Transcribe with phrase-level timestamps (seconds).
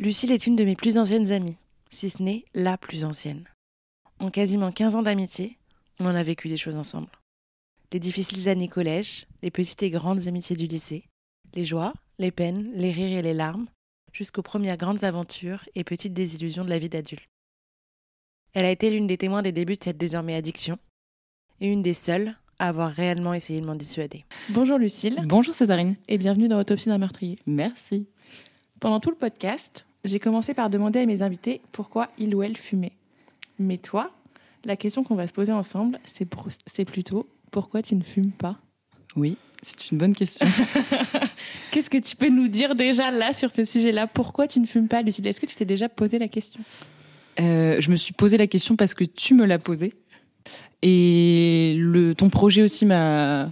[0.00, 1.56] Lucille est une de mes plus anciennes amies,
[1.90, 3.48] si ce n'est la plus ancienne.
[4.20, 5.58] En quasiment 15 ans d'amitié,
[5.98, 7.08] on en a vécu des choses ensemble.
[7.92, 11.08] Les difficiles années collège, les petites et grandes amitiés du lycée,
[11.52, 13.66] les joies, les peines, les rires et les larmes,
[14.12, 17.28] jusqu'aux premières grandes aventures et petites désillusions de la vie d'adulte.
[18.54, 20.78] Elle a été l'une des témoins des débuts de cette désormais addiction,
[21.60, 24.24] et une des seules à avoir réellement essayé de m'en dissuader.
[24.50, 25.20] Bonjour Lucille.
[25.24, 25.96] Bonjour Césarine.
[26.06, 27.34] Et bienvenue dans Autopsie d'un meurtrier.
[27.46, 28.06] Merci.
[28.78, 32.56] Pendant tout le podcast, j'ai commencé par demander à mes invités pourquoi il ou elle
[32.56, 32.92] fumait.
[33.58, 34.10] Mais toi,
[34.64, 38.56] la question qu'on va se poser ensemble, c'est plutôt pourquoi tu ne fumes pas?
[39.16, 40.46] Oui, c'est une bonne question.
[41.70, 44.06] Qu'est-ce que tu peux nous dire déjà là sur ce sujet-là?
[44.06, 45.26] Pourquoi tu ne fumes pas, Lucille?
[45.26, 46.60] Est-ce que tu t'es déjà posé la question?
[47.40, 49.94] Euh, Je me suis posé la question parce que tu me l'as posée.
[50.82, 53.50] Et le, ton projet aussi m'a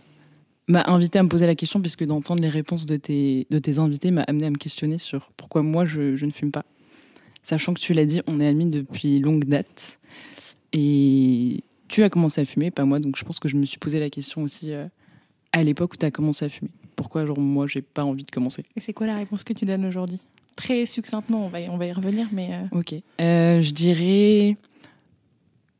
[0.69, 3.79] m'a invité à me poser la question puisque d'entendre les réponses de tes, de tes
[3.79, 6.65] invités m'a amené à me questionner sur pourquoi moi je, je ne fume pas.
[7.43, 10.01] Sachant que tu l'as dit, on est amis depuis longue date
[10.73, 13.79] et tu as commencé à fumer, pas moi, donc je pense que je me suis
[13.79, 14.87] posé la question aussi euh,
[15.53, 16.71] à l'époque où tu as commencé à fumer.
[16.97, 18.65] Pourquoi genre moi j'ai pas envie de commencer?
[18.75, 20.19] Et c'est quoi la réponse que tu donnes aujourd'hui?
[20.57, 22.49] Très succinctement, on va, y, on va y revenir, mais...
[22.53, 22.95] Euh, ok.
[23.21, 24.57] Euh, je dirais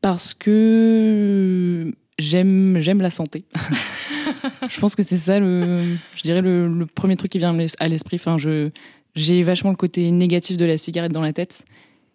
[0.01, 3.45] parce que j'aime j'aime la santé.
[4.69, 5.83] je pense que c'est ça le,
[6.15, 8.17] je dirais le, premier truc qui vient à l'esprit.
[8.17, 8.69] Enfin, je
[9.15, 11.65] j'ai vachement le côté négatif de la cigarette dans la tête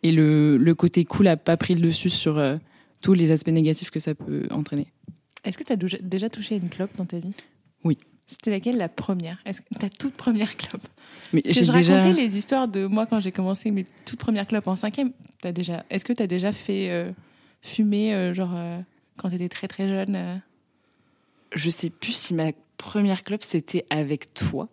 [0.03, 2.57] et le, le côté cool a pas pris le dessus sur euh,
[3.01, 4.87] tous les aspects négatifs que ça peut entraîner.
[5.45, 7.35] Est-ce que tu as déjà touché une clope dans ta vie?
[7.85, 7.99] Oui.
[8.29, 9.39] C'était laquelle la première?
[9.45, 10.87] Est-ce que ta toute première clope?
[11.33, 12.01] Mais j'ai je déjà...
[12.01, 15.13] racontais les histoires de moi quand j'ai commencé mes toutes premières clopes en cinquième.
[15.43, 15.85] As déjà...
[15.91, 17.11] Est-ce que tu as déjà fait euh,
[17.61, 18.55] fumer euh, genre
[19.17, 20.37] quand tu étais très très jeune euh
[21.55, 24.69] Je sais plus si ma première club c'était avec toi.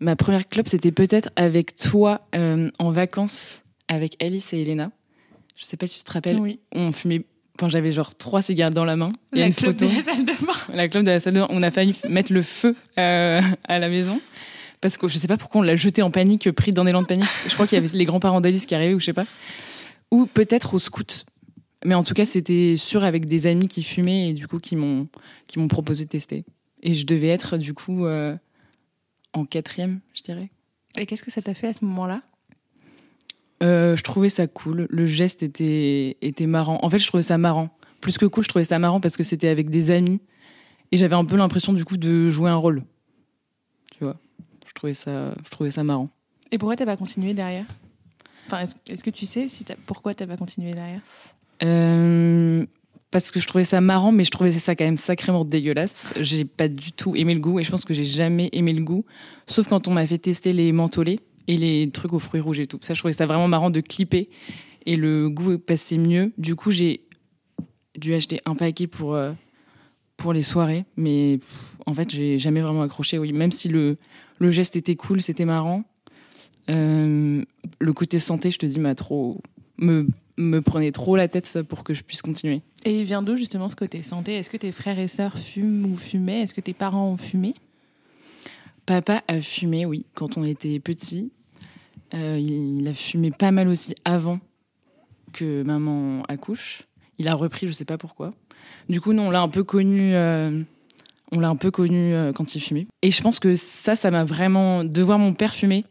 [0.00, 4.90] ma première club c'était peut-être avec toi euh, en vacances avec Alice et Elena.
[5.56, 6.38] Je sais pas si tu te rappelles.
[6.38, 6.60] Oui.
[6.72, 7.24] On fumait
[7.58, 9.10] quand j'avais genre trois cigarettes dans la main.
[9.32, 9.86] Il y a une photo.
[9.86, 10.52] de la salle de bain.
[10.72, 11.48] La club de la salle de bain.
[11.50, 14.20] On a failli mettre le feu euh, à la maison.
[14.80, 17.02] Parce que je sais pas pourquoi on l'a jeté en panique, pris dans des élan
[17.02, 17.28] de panique.
[17.46, 19.26] Je crois qu'il y avait les grands-parents d'Alice qui arrivaient ou je sais pas.
[20.12, 21.26] Ou peut-être au scout.
[21.84, 24.74] Mais en tout cas, c'était sûr avec des amis qui fumaient et du coup qui
[24.76, 25.08] m'ont
[25.46, 26.44] qui m'ont proposé de tester.
[26.82, 28.36] Et je devais être du coup euh,
[29.32, 30.50] en quatrième, je dirais.
[30.96, 32.22] Et qu'est-ce que ça t'a fait à ce moment-là?
[33.62, 34.86] Euh, Je trouvais ça cool.
[34.90, 36.78] Le geste était était marrant.
[36.82, 37.70] En fait, je trouvais ça marrant.
[38.00, 40.20] Plus que cool, je trouvais ça marrant parce que c'était avec des amis
[40.92, 42.84] et j'avais un peu l'impression du coup de jouer un rôle.
[43.92, 44.16] Tu vois?
[44.66, 46.08] Je trouvais ça je trouvais ça marrant.
[46.50, 47.66] Et pourquoi t'as pas continué derrière?
[48.46, 51.02] Enfin, est-ce que tu sais si as, pourquoi t'as pas continué derrière?
[51.62, 52.66] Euh,
[53.10, 56.12] parce que je trouvais ça marrant, mais je trouvais ça quand même sacrément dégueulasse.
[56.20, 58.82] J'ai pas du tout aimé le goût et je pense que j'ai jamais aimé le
[58.82, 59.04] goût,
[59.46, 62.66] sauf quand on m'a fait tester les mentholés et les trucs aux fruits rouges et
[62.66, 62.78] tout.
[62.82, 64.28] Ça, je trouvais ça vraiment marrant de clipper
[64.84, 66.32] et le goût passait mieux.
[66.38, 67.02] Du coup, j'ai
[67.96, 69.32] dû acheter un paquet pour euh,
[70.16, 71.40] pour les soirées, mais
[71.86, 73.18] en fait, j'ai jamais vraiment accroché.
[73.18, 73.96] Oui, même si le
[74.38, 75.84] le geste était cool, c'était marrant.
[76.70, 77.42] Euh,
[77.78, 79.40] le côté santé, je te dis, m'a trop
[79.78, 80.06] me
[80.38, 82.62] me prenait trop la tête pour que je puisse continuer.
[82.84, 84.36] Et il vient d'où justement ce côté santé?
[84.36, 86.40] Est-ce que tes frères et sœurs fument ou fumaient?
[86.42, 87.54] Est-ce que tes parents ont fumé?
[88.86, 91.32] Papa a fumé, oui, quand on était petit.
[92.14, 94.40] Euh, il a fumé pas mal aussi avant
[95.32, 96.84] que maman accouche.
[97.18, 98.32] Il a repris, je sais pas pourquoi.
[98.88, 100.14] Du coup, non, on l'a un peu connu.
[100.14, 100.62] Euh,
[101.32, 102.86] on l'a un peu connu euh, quand il fumait.
[103.02, 105.84] Et je pense que ça, ça m'a vraiment de voir mon père fumer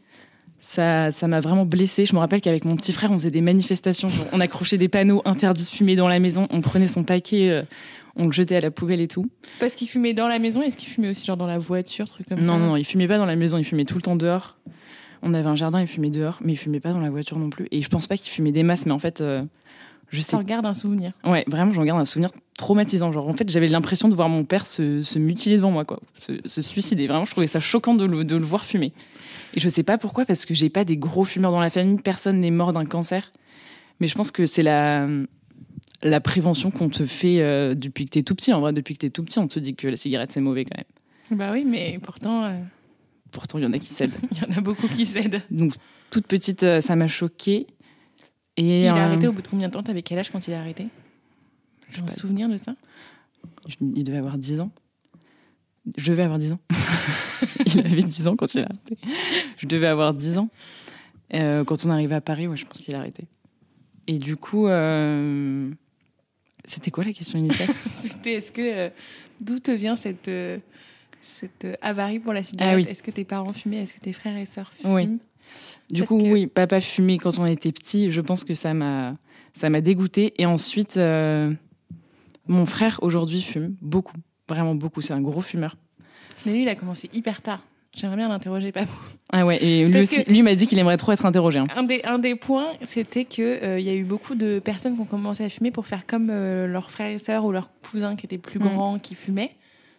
[0.59, 2.05] ça, ça m'a vraiment blessée.
[2.05, 4.09] Je me rappelle qu'avec mon petit frère, on faisait des manifestations.
[4.33, 6.47] On accrochait des panneaux interdits de fumer dans la maison.
[6.49, 7.63] On prenait son paquet, euh,
[8.15, 9.29] on le jetait à la poubelle et tout.
[9.59, 12.27] Parce qu'il fumait dans la maison Est-ce qu'il fumait aussi genre dans la voiture, truc
[12.27, 12.51] comme non, ça?
[12.59, 13.57] Non, non, il fumait pas dans la maison.
[13.57, 14.57] Il fumait tout le temps dehors.
[15.21, 17.49] On avait un jardin, il fumait dehors, mais il fumait pas dans la voiture non
[17.49, 17.67] plus.
[17.71, 19.43] Et je pense pas qu'il fumait des masses, mais en fait, euh,
[20.09, 20.35] je sais.
[20.35, 21.13] Un souvenir.
[21.25, 23.11] Ouais, vraiment, j'en garde un souvenir traumatisant.
[23.11, 25.99] Genre, en fait, j'avais l'impression de voir mon père se, se mutiler devant moi, quoi,
[26.19, 27.07] se, se suicider.
[27.07, 28.93] Vraiment, je trouvais ça choquant de le, de le voir fumer.
[29.53, 31.97] Et je sais pas pourquoi, parce que j'ai pas des gros fumeurs dans la famille.
[31.97, 33.31] Personne n'est mort d'un cancer.
[33.99, 35.07] Mais je pense que c'est la
[36.03, 38.53] la prévention qu'on te fait euh, depuis que t'es tout petit.
[38.53, 40.63] En vrai, depuis que t'es tout petit, on te dit que la cigarette c'est mauvais
[40.63, 41.39] quand même.
[41.39, 42.51] Bah oui, mais pourtant, euh,
[43.31, 44.15] Pourtant, il y en a qui cèdent.
[44.31, 45.41] il y en a beaucoup qui cèdent.
[45.51, 45.73] Donc,
[46.09, 47.67] toute petite, euh, ça m'a choquée.
[48.57, 49.83] Et Il a arrêté au bout de combien de temps?
[49.83, 50.87] T'avais quel âge quand il a arrêté?
[51.89, 52.75] J'ai un souvenir de ça
[53.67, 54.71] je- il devait avoir 10 ans.
[55.95, 56.59] Je vais avoir 10 ans.
[57.65, 58.97] il avait 10 ans quand il a arrêté.
[59.57, 60.49] Je devais avoir 10 ans.
[61.33, 63.23] Euh, quand on arrivait à Paris, ouais, je pense qu'il a arrêté.
[64.07, 65.69] Et du coup, euh,
[66.65, 67.69] c'était quoi la question initiale?
[68.01, 68.89] C'était est-ce que euh,
[69.41, 70.29] d'où te vient cette
[71.21, 72.85] cette avarie pour la cigarette Ah oui.
[72.89, 73.83] Est-ce que tes parents fumaient?
[73.83, 74.93] Est-ce que tes frères et sœurs fument?
[74.93, 75.19] Oui.
[75.89, 78.11] Du Parce coup, que- oui, papa fumait quand on était petit.
[78.11, 79.15] Je pense que ça m'a,
[79.53, 80.33] ça m'a dégoûté.
[80.37, 81.51] Et ensuite, euh,
[82.47, 84.15] mon frère aujourd'hui fume beaucoup,
[84.49, 85.01] vraiment beaucoup.
[85.01, 85.77] C'est un gros fumeur.
[86.45, 87.63] Mais lui, il a commencé hyper tard.
[87.95, 88.83] J'aimerais bien l'interroger, pas
[89.31, 89.63] Ah ouais.
[89.63, 91.57] Et lui aussi, lui m'a dit qu'il aimerait trop être interrogé.
[91.59, 91.67] hein.
[91.75, 95.01] Un des, un des points, c'était qu'il il y a eu beaucoup de personnes qui
[95.01, 98.15] ont commencé à fumer pour faire comme euh, leurs frères et sœurs ou leurs cousins
[98.15, 98.63] qui étaient plus Mm.
[98.67, 99.55] grands qui fumaient.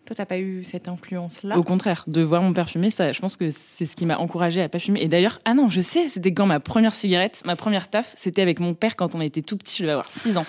[0.09, 3.21] Toi, t'as pas eu cette influence-là Au contraire, de voir mon père fumer, ça, je
[3.21, 5.03] pense que c'est ce qui m'a encouragé à pas fumer.
[5.03, 8.41] Et d'ailleurs, ah non, je sais, c'était quand ma première cigarette, ma première taf, c'était
[8.41, 9.77] avec mon père quand on était tout petit.
[9.77, 10.47] Je devais avoir 6 ans.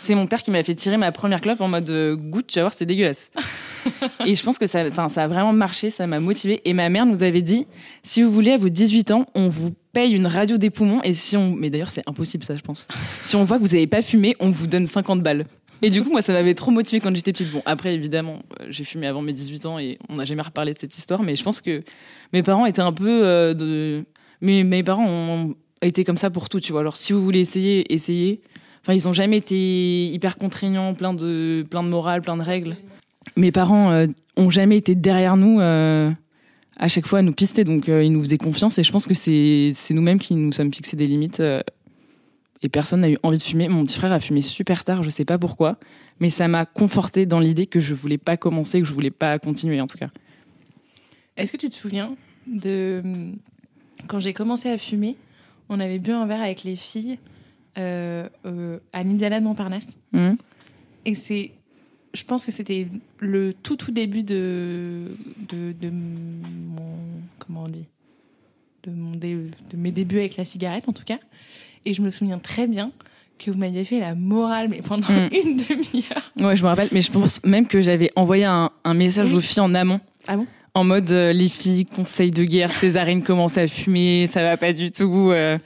[0.00, 2.56] C'est mon père qui m'a fait tirer ma première clope en mode euh, goûte, tu
[2.56, 3.30] vas voir, c'est dégueulasse.
[4.26, 6.60] et je pense que ça, ça a vraiment marché, ça m'a motivé.
[6.64, 7.68] Et ma mère nous avait dit,
[8.02, 11.00] si vous voulez, à vos 18 ans, on vous paye une radio des poumons.
[11.04, 12.88] Et si on, mais d'ailleurs, c'est impossible, ça, je pense.
[13.22, 15.44] Si on voit que vous n'avez pas fumé, on vous donne 50 balles.
[15.82, 17.50] Et du coup, moi, ça m'avait trop motivé quand j'étais petite.
[17.50, 20.74] Bon, après, évidemment, euh, j'ai fumé avant mes 18 ans et on n'a jamais reparlé
[20.74, 21.22] de cette histoire.
[21.22, 21.82] Mais je pense que
[22.32, 24.02] mes parents étaient un peu euh,
[24.40, 26.80] mes parents ont été comme ça pour tout, tu vois.
[26.80, 28.40] Alors, si vous voulez essayer, essayez.
[28.82, 32.76] Enfin, ils ont jamais été hyper contraignants, plein de, plein de morale, plein de règles.
[33.36, 34.06] Mes parents euh,
[34.48, 36.10] jamais été derrière nous euh,
[36.76, 38.78] à chaque fois à nous pister, donc euh, ils nous faisaient confiance.
[38.78, 41.42] Et je pense que c'est nous-mêmes qui nous sommes fixés des limites.
[42.62, 43.68] Et personne n'a eu envie de fumer.
[43.68, 45.78] Mon petit frère a fumé super tard, je sais pas pourquoi,
[46.20, 49.38] mais ça m'a conforté dans l'idée que je voulais pas commencer, que je voulais pas
[49.38, 50.10] continuer en tout cas.
[51.36, 52.16] Est-ce que tu te souviens
[52.46, 53.02] de
[54.08, 55.16] quand j'ai commencé à fumer
[55.68, 57.18] On avait bu un verre avec les filles
[57.78, 59.86] euh, euh, à l'Indiana de Montparnasse.
[60.12, 60.36] Mhm.
[61.04, 61.52] Et c'est,
[62.14, 62.88] je pense que c'était
[63.20, 65.12] le tout tout début de
[65.48, 66.96] de, de mon
[67.38, 67.84] comment on dit
[68.84, 69.34] de mon dé-
[69.70, 71.18] de mes débuts avec la cigarette en tout cas.
[71.88, 72.90] Et je me souviens très bien
[73.38, 75.28] que vous m'aviez fait la morale mais pendant Mhm.
[75.32, 76.30] une demi-heure.
[76.40, 79.34] Ouais, je me rappelle, mais je pense même que j'avais envoyé un, un message Oui.
[79.36, 80.00] aux filles en amont.
[80.26, 80.46] Ah bon?
[80.74, 84.72] En mode euh, les filles, conseil de guerre, Césarine commence à fumer, ça va pas
[84.72, 85.30] du tout.
[85.32, 85.56] euh.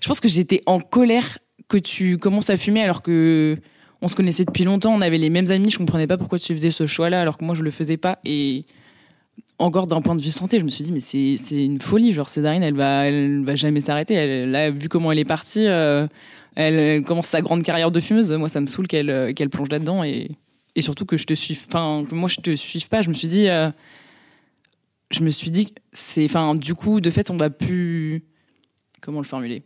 [0.00, 3.56] Je pense que j'étais en colère que tu commences à fumer alors que
[4.02, 6.52] on se connaissait depuis longtemps, on avait les mêmes amis, je comprenais pas pourquoi tu
[6.54, 8.66] faisais ce choix-là alors que moi je le faisais pas et
[9.58, 12.12] encore d'un point de vue santé, je me suis dit mais c'est c'est une folie,
[12.12, 15.66] genre Césarine elle va elle va jamais s'arrêter, elle là vu comment elle est partie
[15.66, 16.06] euh,
[16.54, 19.50] elle, elle commence sa grande carrière de fumeuse, moi ça me saoule qu'elle euh, qu'elle
[19.50, 20.30] plonge là-dedans et
[20.74, 23.28] et surtout que je te suive enfin moi je te suive pas, je me suis
[23.28, 23.70] dit euh,
[25.10, 28.24] je me suis dit, c'est, enfin, du coup, de fait, on va plus,
[29.00, 29.62] comment le formuler?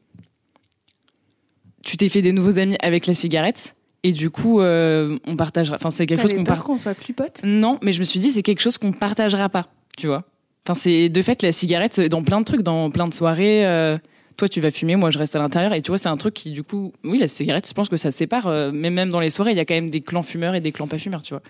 [1.83, 5.77] Tu t'es fait des nouveaux amis avec la cigarette, et du coup, euh, on partagera.
[5.77, 6.65] Enfin, c'est quelque chose qu'on part.
[6.65, 7.41] qu'on soit plus potes?
[7.43, 10.25] Non, mais je me suis dit, c'est quelque chose qu'on partagera pas, tu vois.
[10.67, 13.67] Enfin, c'est de fait la cigarette dans plein de trucs, dans plein de soirées.
[13.67, 13.99] euh,
[14.37, 16.35] toi, tu vas fumer, moi, je reste à l'intérieur, et tu vois, c'est un truc
[16.35, 18.47] qui, du coup, oui, la cigarette, je pense que ça sépare.
[18.47, 20.61] euh, mais même dans les soirées, il y a quand même des clans fumeurs et
[20.61, 21.43] des clans pas fumeurs, tu vois.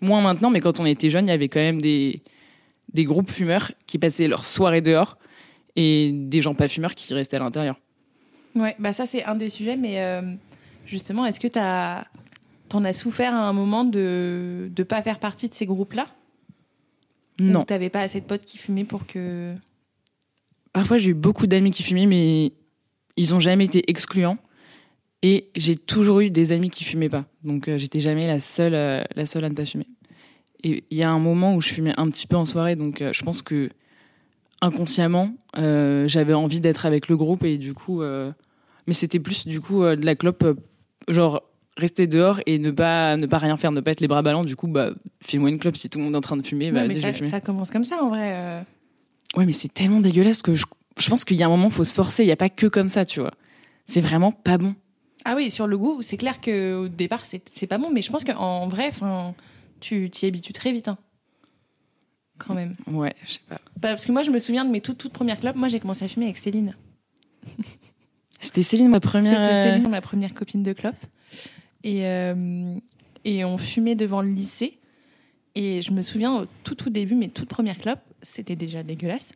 [0.00, 2.22] Moins maintenant, mais quand on était jeune, il y avait quand même des
[2.92, 5.16] des groupes fumeurs qui passaient leur soirée dehors
[5.76, 7.76] et des gens pas fumeurs qui restaient à l'intérieur.
[8.54, 10.20] Ouais, bah ça c'est un des sujets, mais euh,
[10.84, 12.04] justement, est-ce que t'as
[12.68, 16.06] t'en as souffert à un moment de de pas faire partie de ces groupes-là?
[17.40, 17.64] Non.
[17.64, 19.54] T'avais pas assez de potes qui fumaient pour que
[20.72, 22.52] Parfois, j'ai eu beaucoup d'amis qui fumaient, mais
[23.16, 24.38] ils ont jamais été excluants.
[25.22, 27.26] Et j'ai toujours eu des amis qui fumaient pas.
[27.44, 29.86] Donc, euh, j'étais jamais la seule, euh, la seule à ne pas fumer.
[30.64, 33.02] Et il y a un moment où je fumais un petit peu en soirée, donc
[33.02, 33.68] euh, je pense que
[34.60, 38.00] inconsciemment, euh, j'avais envie d'être avec le groupe et du coup,
[38.86, 40.44] mais c'était plus du coup de la clope,
[41.08, 41.42] genre
[41.76, 44.44] rester dehors et ne pas ne pas rien faire, ne pas être les bras ballants.
[44.44, 44.90] Du coup, bah,
[45.22, 47.40] fais-moi une clope si tout le monde est en train de fumer, bah, mais ça,
[47.40, 48.32] commence comme ça en vrai.
[48.34, 48.62] euh.
[49.36, 50.66] Ouais, mais c'est tellement dégueulasse que je,
[50.98, 52.22] je pense qu'il y a un moment, faut se forcer.
[52.22, 53.32] Il n'y a pas que comme ça, tu vois.
[53.86, 54.74] C'est vraiment pas bon.
[55.24, 58.02] Ah oui, sur le goût, c'est clair que au départ c'est c'est pas bon, mais
[58.02, 59.34] je pense qu'en vrai, enfin,
[59.80, 60.88] tu t'y habitues très vite.
[60.88, 60.98] hein.
[62.38, 62.74] quand même.
[62.88, 63.60] Ouais, je sais pas.
[63.80, 65.56] Bah, parce que moi, je me souviens de mes toutes, toutes premières clopes.
[65.56, 66.74] Moi, j'ai commencé à fumer avec Céline.
[68.40, 69.32] C'était Céline, ma première.
[69.32, 70.96] C'était euh, Céline, ma première copine de clope.
[71.84, 72.64] Et, euh,
[73.24, 74.78] et on fumait devant le lycée.
[75.54, 79.32] Et je me souviens au tout, tout début, mes toutes premières clopes, c'était déjà dégueulasse.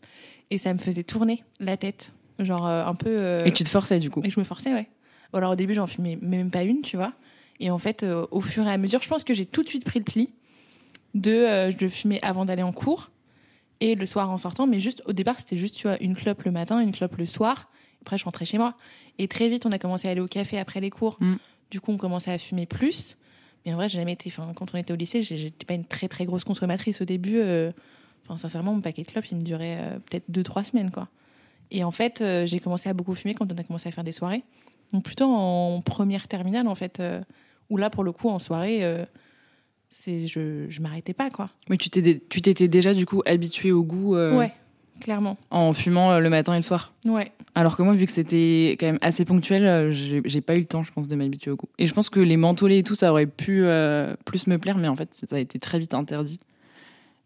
[0.50, 2.12] Et ça me faisait tourner la tête.
[2.38, 3.10] Genre euh, un peu.
[3.10, 4.20] euh, Et tu te forçais du coup.
[4.24, 4.88] Et je me forçais, ouais.
[5.32, 7.12] Ou alors au début, j'en fumais même pas une, tu vois.
[7.60, 9.68] Et en fait, euh, au fur et à mesure, je pense que j'ai tout de
[9.68, 10.30] suite pris le pli
[11.14, 13.10] de je fumais avant d'aller en cours
[13.80, 14.66] et le soir en sortant.
[14.66, 17.26] Mais juste au départ, c'était juste, tu vois, une clope le matin, une clope le
[17.26, 17.70] soir.
[18.02, 18.74] Après, je rentrais chez moi.
[19.18, 21.16] Et très vite, on a commencé à aller au café après les cours.
[21.20, 21.34] Mm.
[21.70, 23.16] Du coup, on commençait à fumer plus.
[23.64, 24.28] Mais en vrai, j'ai jamais été.
[24.28, 27.38] Enfin, quand on était au lycée, j'étais pas une très très grosse consommatrice au début.
[27.38, 27.72] euh,
[28.28, 31.08] Enfin, sincèrement, mon paquet de clopes, il me durait euh, peut-être 2-3 semaines, quoi.
[31.70, 34.02] Et en fait, euh, j'ai commencé à beaucoup fumer quand on a commencé à faire
[34.04, 34.42] des soirées.
[34.92, 37.20] Donc plutôt en première terminale, en fait, euh,
[37.70, 38.82] où là, pour le coup, en soirée,
[39.90, 41.50] c'est je, je m'arrêtais pas, quoi.
[41.70, 44.52] Mais tu t'étais déjà du coup habitué au goût Ouais,
[45.00, 45.36] clairement.
[45.50, 46.92] en fumant euh, le matin et le soir.
[47.06, 47.32] Ouais.
[47.54, 50.66] Alors que moi, vu que c'était quand même assez ponctuel, euh, j'ai pas eu le
[50.66, 51.68] temps, je pense, de m'habituer au goût.
[51.78, 54.76] Et je pense que les mentholés et tout, ça aurait pu euh, plus me plaire,
[54.78, 56.38] mais en fait, ça a été très vite interdit.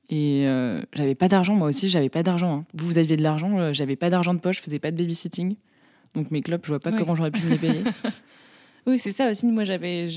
[0.09, 2.59] Et euh, j'avais pas d'argent, moi aussi, j'avais pas d'argent.
[2.59, 2.65] hein.
[2.75, 5.57] Vous, vous aviez de l'argent, j'avais pas d'argent de poche, je faisais pas de babysitting.
[6.15, 7.83] Donc mes clubs, je vois pas comment j'aurais pu me les payer.
[8.87, 9.47] Oui, c'est ça aussi.
[9.47, 10.09] Moi, j'avais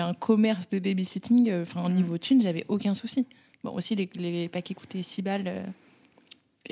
[0.00, 1.52] un commerce de babysitting.
[1.62, 1.94] Enfin, au Mm.
[1.94, 3.26] niveau thune, j'avais aucun souci.
[3.64, 5.64] Bon, aussi, les, les paquets coûtaient 6 balles.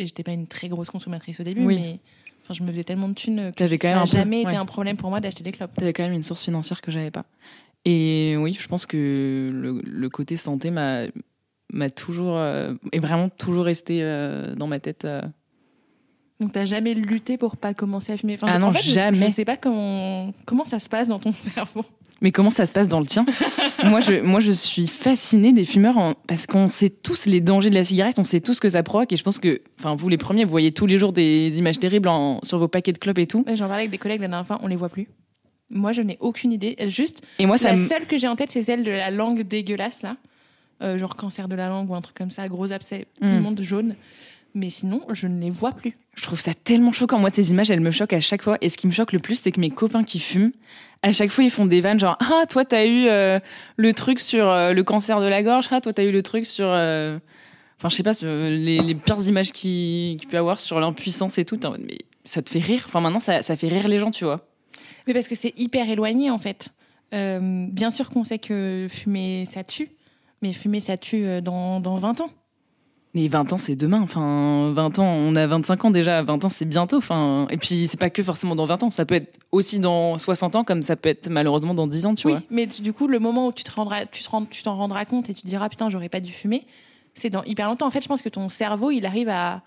[0.00, 1.76] Et j'étais pas une très grosse consommatrice au début, Oui.
[1.76, 1.98] mais
[2.44, 4.56] enfin, je me faisais tellement de thunes que ça n'a peu, jamais été ouais.
[4.56, 5.74] un problème pour moi d'acheter des clopes.
[5.74, 7.24] T'avais quand même une source financière que j'avais pas.
[7.84, 11.02] Et oui, je pense que le, le côté santé m'a
[11.72, 15.04] m'a toujours euh, est vraiment toujours resté euh, dans ma tête.
[15.04, 15.22] euh.
[16.40, 18.34] Donc, t'as jamais lutté pour pas commencer à fumer?
[18.34, 19.28] Enfin, Ah non, en fait, je- jamais.
[19.28, 21.84] Je sais pas comment, comment ça se passe dans ton cerveau.
[22.20, 23.24] Mais comment ça se passe dans le tien
[23.84, 27.70] Moi, je moi je suis fascinée des fumeurs en- parce qu'on sait tous les dangers
[27.70, 29.94] de la cigarette, on sait tous ce que ça provoque et je pense que enfin
[29.94, 32.92] vous les premiers, vous voyez tous les jours des images terribles en- sur vos paquets
[32.92, 33.44] de clopes et tout.
[33.48, 35.08] J'en parlais avec des collègues la dernière fois, on les voit plus.
[35.72, 36.76] Moi, je n'ai aucune idée.
[36.88, 39.42] Juste, Et moi ça la seule que j'ai en tête, c'est celle de la langue
[39.42, 40.16] dégueulasse, là.
[40.82, 43.34] Euh, genre cancer de la langue ou un truc comme ça, gros abcès Mm.
[43.36, 43.94] immonde jaune.
[44.54, 45.96] Mais sinon, je ne les vois plus.
[46.16, 47.18] Je trouve ça tellement choquant.
[47.18, 48.58] Moi, ces images, elles me choquent à chaque fois.
[48.60, 50.50] Et ce qui me choque le plus, c'est que mes copains qui fument,
[51.02, 53.38] à chaque fois, ils font des vannes genre Ah, toi, t'as eu euh,
[53.76, 55.68] le truc sur euh, le cancer de la gorge.
[55.70, 56.66] Ah, toi, t'as eu le truc sur.
[56.68, 57.18] euh,
[57.78, 61.38] Enfin, je sais pas, les, les pires images qu'il qu'il peut y avoir sur l'impuissance
[61.38, 61.58] et tout.
[61.78, 62.82] Mais ça te fait rire.
[62.86, 64.46] Enfin, maintenant, ça, ça fait rire les gens, tu vois.
[65.06, 66.68] Mais parce que c'est hyper éloigné, en fait.
[67.12, 69.88] Bien sûr qu'on sait que fumer, ça tue.
[70.42, 72.30] Mais fumer, ça tue dans, dans 20 ans.
[73.12, 74.00] Mais 20 ans, c'est demain.
[74.02, 76.22] Enfin, 20 ans, on a 25 ans déjà.
[76.22, 76.98] 20 ans, c'est bientôt.
[76.98, 78.90] Enfin, et puis, c'est pas que forcément dans 20 ans.
[78.90, 82.14] Ça peut être aussi dans 60 ans, comme ça peut être malheureusement dans 10 ans,
[82.14, 82.42] tu oui, vois.
[82.50, 84.76] mais tu- du coup, le moment où tu te rendras, tu te rends- tu t'en
[84.76, 86.64] rendras compte et tu te diras putain, j'aurais pas dû fumer,
[87.14, 87.88] c'est dans hyper longtemps.
[87.88, 89.62] En fait, je pense que ton cerveau, il arrive à,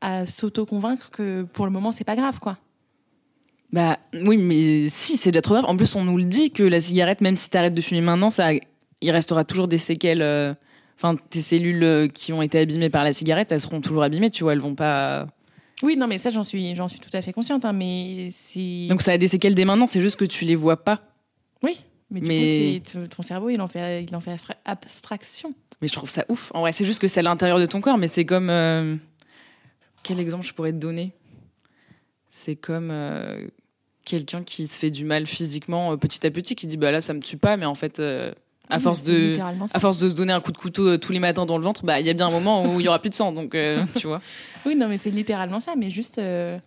[0.00, 2.58] à s'auto-convaincre que pour le moment, c'est pas grave, quoi.
[3.72, 5.66] Bah oui, mais si, c'est déjà trop grave.
[5.66, 8.30] En plus, on nous le dit que la cigarette, même si t'arrêtes de fumer maintenant,
[8.30, 10.22] ça, il restera toujours des séquelles.
[10.22, 10.52] euh,
[10.96, 14.30] Enfin, tes cellules euh, qui ont été abîmées par la cigarette, elles seront toujours abîmées,
[14.30, 14.52] tu vois.
[14.54, 15.26] Elles vont pas.
[15.82, 18.86] Oui, non, mais ça, j'en suis, j'en suis tout à fait consciente, hein, mais c'est.
[18.88, 19.86] Donc ça a des séquelles dès maintenant.
[19.86, 21.02] C'est juste que tu les vois pas.
[21.62, 21.76] oui,
[22.10, 25.52] mais du mais- coup, tu- ton cerveau, il en fait, il en fait abstra- abstraction.
[25.82, 26.50] Mais je trouve ça ouf.
[26.54, 28.48] En vrai, c'est juste que c'est à l'intérieur de ton corps, mais c'est comme.
[28.48, 28.96] euh,
[30.02, 31.12] Quel exemple je pourrais te donner?
[32.30, 33.46] C'est comme euh,
[34.04, 37.00] quelqu'un qui se fait du mal physiquement euh, petit à petit, qui dit bah là
[37.02, 37.98] ça me tue pas, mais en fait,
[38.68, 39.36] à force de.
[39.36, 39.52] ça.
[39.72, 41.64] À force de se donner un coup de couteau euh, tous les matins dans le
[41.64, 43.32] ventre, bah il y a bien un moment où il y aura plus de sang,
[43.32, 44.20] donc euh, tu vois.
[44.64, 46.18] Oui, non, mais c'est littéralement ça, mais juste.
[46.18, 46.58] euh,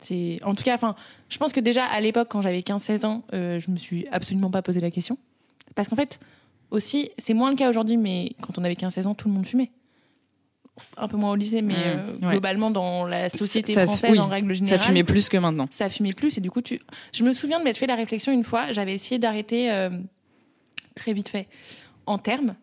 [0.00, 0.38] c'est...
[0.44, 0.94] En tout cas, enfin,
[1.30, 4.50] je pense que déjà à l'époque, quand j'avais 15-16 ans, euh, je me suis absolument
[4.50, 5.16] pas posé la question.
[5.74, 6.20] Parce qu'en fait,
[6.70, 9.46] aussi, c'est moins le cas aujourd'hui, mais quand on avait 15-16 ans, tout le monde
[9.46, 9.70] fumait.
[10.98, 11.74] Un peu moins au lycée, mais
[12.22, 12.32] ouais.
[12.32, 14.86] globalement, dans la société Ça- ça- française, oui, en règle Ça générale.
[14.86, 15.66] fumait plus que maintenant.
[15.70, 16.78] ça fumait plus et du coup tu
[17.14, 19.70] je me souviens de m'être fait la réflexion une fois j'avais essayé d'arrêter
[20.96, 21.46] très vite fait
[22.06, 22.56] en termes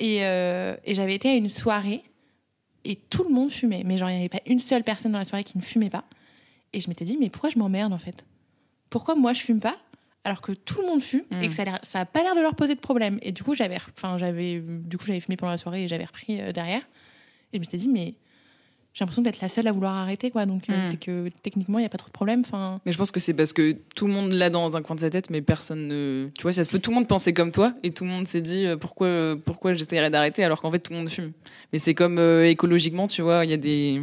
[0.00, 2.02] et, euh, et j'avais été à une soirée
[2.84, 3.82] et tout le monde fumait.
[3.84, 5.90] Mais genre il n'y avait pas une seule personne dans la soirée qui ne fumait
[5.90, 6.04] pas.
[6.72, 8.24] Et je m'étais dit mais pourquoi je m'emmerde en fait?
[8.88, 9.76] Pourquoi moi je fume pas
[10.24, 11.42] alors que tout le monde fume Mm.
[11.42, 13.18] et que ça l'air- ça a pas l'air de leur poser de problème.
[13.22, 16.04] Et du coup j'avais enfin j'avais du coup j'avais fumé pendant la soirée et j'avais
[16.04, 16.82] repris euh, derrière.
[17.52, 18.14] Et je m'étais dit mais
[19.00, 20.84] j'ai l'impression d'être la seule à vouloir arrêter quoi donc euh, Mm.
[20.84, 23.18] c'est que techniquement il y a pas trop de problème enfin Mais je pense que
[23.18, 25.88] c'est parce que tout le monde l'a dans un coin de sa tête, mais personne
[25.88, 26.28] ne.
[26.36, 28.28] Tu vois, ça se peut tout le monde penser comme toi, et tout le monde
[28.28, 31.32] s'est dit euh, pourquoi, euh, pourquoi j'essaierais d'arrêter alors qu'en fait tout le monde fume.
[31.72, 34.02] Mais c'est comme euh, écologiquement, tu vois, il y a des.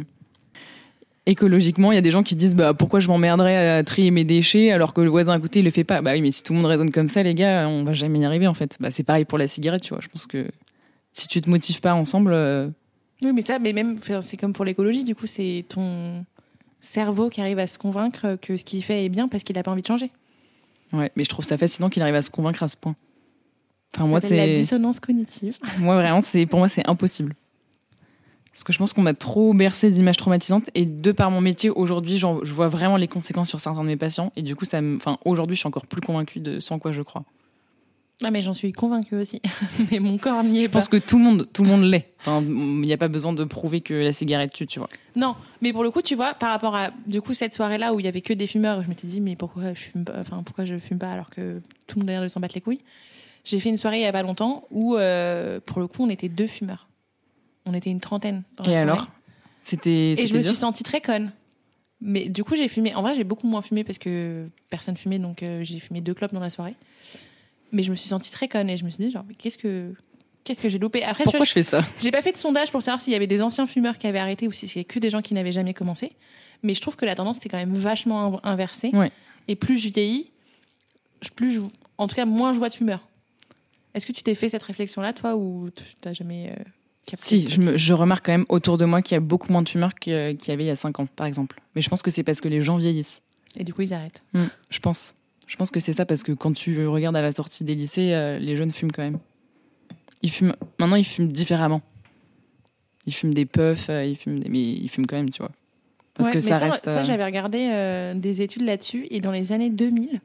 [1.26, 4.24] Écologiquement, il y a des gens qui disent bah pourquoi je m'emmerderais à trier mes
[4.24, 6.00] déchets alors que le voisin à côté il le fait pas.
[6.00, 8.20] Bah oui, mais si tout le monde raisonne comme ça, les gars, on va jamais
[8.20, 8.76] y arriver en fait.
[8.80, 10.00] Bah c'est pareil pour la cigarette, tu vois.
[10.00, 10.48] Je pense que
[11.12, 12.68] si tu te motives pas ensemble, euh,
[13.22, 16.24] Oui, mais ça, mais même, c'est comme pour l'écologie, du coup, c'est ton
[16.80, 19.62] cerveau qui arrive à se convaincre que ce qu'il fait est bien parce qu'il n'a
[19.62, 20.10] pas envie de changer.
[20.92, 22.94] Ouais, mais je trouve ça fascinant qu'il arrive à se convaincre à ce point.
[23.94, 24.54] Enfin, Ça moi, s'appelle la c'est.
[24.54, 25.58] dissonance cognitive.
[25.78, 27.34] Moi, vraiment, c'est pour moi, c'est impossible.
[28.52, 31.70] Parce que je pense qu'on m'a trop bercé d'images traumatisantes et de par mon métier
[31.70, 34.80] aujourd'hui, je vois vraiment les conséquences sur certains de mes patients et du coup, ça
[34.80, 37.24] me, enfin, aujourd'hui, je suis encore plus convaincue de ce en quoi je crois.
[38.24, 39.40] Ah, mais j'en suis convaincue aussi.
[39.92, 40.78] mais mon corps n'y est Je pas.
[40.80, 42.12] pense que tout le monde, tout le monde l'est.
[42.20, 44.88] Enfin, il n'y a pas besoin de prouver que la cigarette tue, tu vois.
[45.14, 48.00] Non, mais pour le coup, tu vois, par rapport à du coup cette soirée-là où
[48.00, 50.42] il y avait que des fumeurs, je m'étais dit mais pourquoi je fume pas Enfin
[50.44, 52.60] pourquoi je fume pas alors que tout le monde a l'air de s'en battre les
[52.60, 52.80] couilles?
[53.44, 56.10] J'ai fait une soirée il y a pas longtemps où euh, pour le coup on
[56.10, 56.88] était deux fumeurs.
[57.66, 58.42] On était une trentaine.
[58.56, 58.90] Dans la Et soirée.
[58.90, 59.08] alors?
[59.60, 60.12] C'était.
[60.12, 61.30] Et je me suis sentie très conne.
[62.00, 62.94] Mais du coup j'ai fumé.
[62.96, 66.14] En vrai j'ai beaucoup moins fumé parce que personne fumait donc euh, j'ai fumé deux
[66.14, 66.74] clopes dans la soirée.
[67.72, 69.58] Mais je me suis sentie très conne et je me suis dit genre mais qu'est-ce
[69.58, 69.92] que
[70.44, 71.02] qu'est-ce que j'ai loupé?
[71.04, 71.82] Après Pourquoi je fais ça?
[72.02, 74.18] j'ai pas fait de sondage pour savoir s'il y avait des anciens fumeurs qui avaient
[74.18, 76.12] arrêté ou si c'était que des gens qui n'avaient jamais commencé.
[76.62, 78.90] Mais je trouve que la tendance c'est quand même vachement in- inversée.
[78.94, 79.12] Ouais.
[79.48, 80.30] Et plus je vieillis,
[81.36, 81.60] plus je,
[81.98, 83.06] en tout cas moins je vois de fumeurs.
[83.94, 86.62] Est-ce que tu t'es fait cette réflexion-là, toi, ou tu t'as jamais euh,
[87.06, 87.24] capté?
[87.26, 89.62] Si, je, me- je remarque quand même autour de moi qu'il y a beaucoup moins
[89.62, 91.60] de fumeurs qu'il y avait il y a 5 ans, par exemple.
[91.74, 93.22] Mais je pense que c'est parce que les gens vieillissent.
[93.56, 94.22] Et du coup, ils arrêtent.
[94.34, 95.14] Hmm, je pense.
[95.48, 98.12] Je pense que c'est ça parce que quand tu regardes à la sortie des lycées,
[98.12, 99.18] euh, les jeunes fument quand même.
[100.22, 100.54] Ils fument.
[100.78, 101.82] Maintenant, ils fument différemment.
[103.06, 104.48] Ils fument des puffs, euh, ils fument des...
[104.48, 105.50] mais ils fument quand même, tu vois.
[106.14, 106.84] Parce Ouais, que mais ça, reste.
[106.84, 110.20] Ça, euh, j'avais regardé des études là-dessus, et dans les années 2000,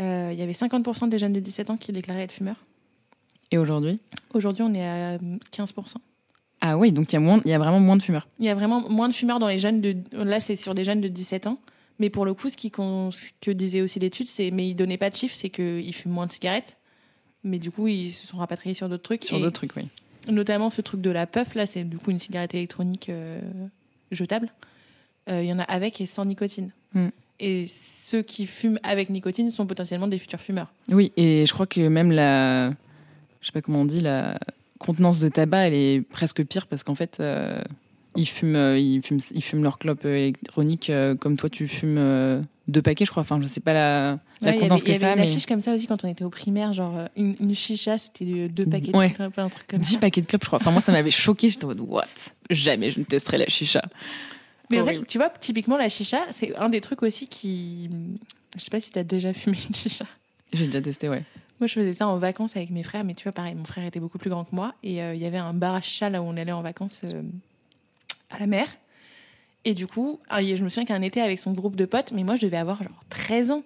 [0.00, 2.64] euh, il y avait 50% des jeunes de 17 ans qui déclaraient être fumeurs.
[3.50, 4.00] Et aujourd'hui?
[4.32, 5.18] Aujourd'hui, on est à
[5.52, 5.96] 15%.
[6.60, 8.28] Ah oui, donc il y a moins, il y a vraiment moins de fumeurs.
[8.38, 9.96] Il y a vraiment moins de fumeurs dans les jeunes de.
[10.12, 11.58] Là, c'est sur des jeunes de 17 ans.
[12.02, 14.50] Mais pour le coup, ce, qui, con- ce que disait aussi l'étude, c'est.
[14.50, 16.76] Mais ils donnaient pas de chiffres, c'est qu'ils fument moins de cigarettes.
[17.44, 19.22] Mais du coup, ils se sont rapatriés sur d'autres trucs.
[19.22, 19.84] Sur d'autres trucs, oui.
[20.28, 23.40] Notamment ce truc de la puff, là, c'est du coup une cigarette électronique euh,
[24.10, 24.52] jetable.
[25.30, 26.72] Euh, Il y en a avec et sans nicotine.
[26.94, 27.08] Mm.
[27.38, 30.72] Et ceux qui fument avec nicotine sont potentiellement des futurs fumeurs.
[30.88, 32.70] Oui, et je crois que même la,
[33.40, 34.38] je sais pas comment on dit, la
[34.80, 37.62] contenance de tabac, elle est presque pire parce qu'en fait, euh,
[38.16, 41.68] ils fument, euh, ils fument, ils fument leur clope euh, électronique euh, comme toi, tu
[41.68, 43.22] fumes euh, deux paquets, je crois.
[43.22, 44.98] Enfin, je sais pas la, la Ouais, il y avait, contenance il y que avait
[45.00, 47.54] ça, une mais affiche comme ça aussi quand on était au primaire, genre une, une
[47.54, 49.08] chicha, c'était de- deux paquets Ouais.
[49.10, 49.98] de clopes, un truc comme 10 ça.
[49.98, 50.58] paquets de clopes, je crois.
[50.60, 51.48] Enfin, moi, ça m'avait choqué.
[51.48, 52.06] J'étais en mode, what?
[52.50, 53.82] Jamais je ne testerai la chicha.
[54.70, 57.90] Mais en fait, tu vois, typiquement, la chicha, c'est un des trucs aussi qui.
[58.56, 60.06] Je sais pas si t'as déjà fumé une chicha.
[60.52, 61.24] J'ai déjà testé, ouais.
[61.60, 63.84] Moi, je faisais ça en vacances avec mes frères, mais tu vois, pareil, mon frère
[63.86, 64.74] était beaucoup plus grand que moi.
[64.82, 67.04] Et euh, il y avait un bar à chicha là où on allait en vacances
[68.32, 68.66] à la mer.
[69.64, 72.24] Et du coup, ah, je me souviens qu'un été avec son groupe de potes, mais
[72.24, 73.62] moi, je devais avoir genre 13 ans.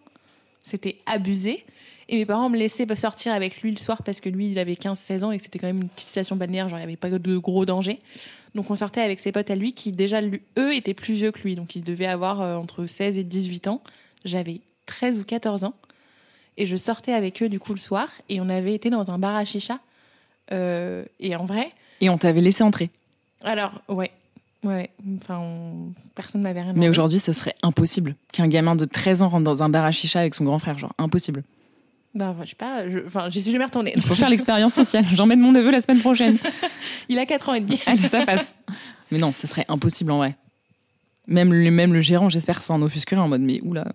[0.63, 1.65] C'était abusé.
[2.09, 4.75] Et mes parents me laissaient sortir avec lui le soir parce que lui, il avait
[4.75, 6.97] 15-16 ans et que c'était quand même une petite station balnéaire, genre il n'y avait
[6.97, 7.99] pas de gros danger.
[8.55, 10.21] Donc on sortait avec ses potes à lui qui, déjà,
[10.59, 11.55] eux, étaient plus vieux que lui.
[11.57, 13.83] Donc ils devaient avoir euh, entre 16 et 18 ans.
[14.25, 15.75] J'avais 13 ou 14 ans.
[16.59, 18.09] Et je sortais avec eux, du coup, le soir.
[18.29, 19.81] Et on avait été dans un bar à chicha.
[20.53, 22.91] Euh, et en vrai, Et on t'avait laissé entrer.
[23.43, 24.11] alors, ouais.
[24.67, 28.85] Ouais, enfin, on- personne ne m'avait rien Mais aujourd'hui, ce serait impossible qu'un gamin de
[28.85, 30.77] 13 ans rentre dans un bar à chicha avec son grand frère.
[30.77, 31.45] Genre, impossible.
[32.15, 33.93] Bah, je sais pas, je- enfin, j'y suis jamais retournée.
[33.95, 35.05] Il faut faire l'expérience sociale.
[35.13, 36.37] J'emmène mon neveu la semaine prochaine.
[37.09, 37.79] Il a 4 ans et demi.
[37.87, 38.55] Allez, ça passe.
[39.13, 40.37] Mais non, ce serait impossible en vrai.
[41.29, 43.93] Même le, même le gérant, j'espère, s'en offusquerait en mode mais oula.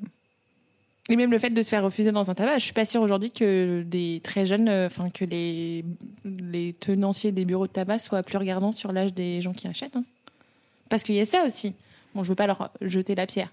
[1.10, 3.02] Et même le fait de se faire refuser dans un tabac, je suis pas sûre
[3.02, 5.84] aujourd'hui que des très jeunes, euh, enfin que les,
[6.24, 9.96] les tenanciers des bureaux de tabac soient plus regardants sur l'âge des gens qui achètent.
[9.96, 10.04] hein.
[10.92, 11.74] Parce qu'il y a ça aussi.
[12.14, 13.50] Bon, je veux pas leur jeter la pierre.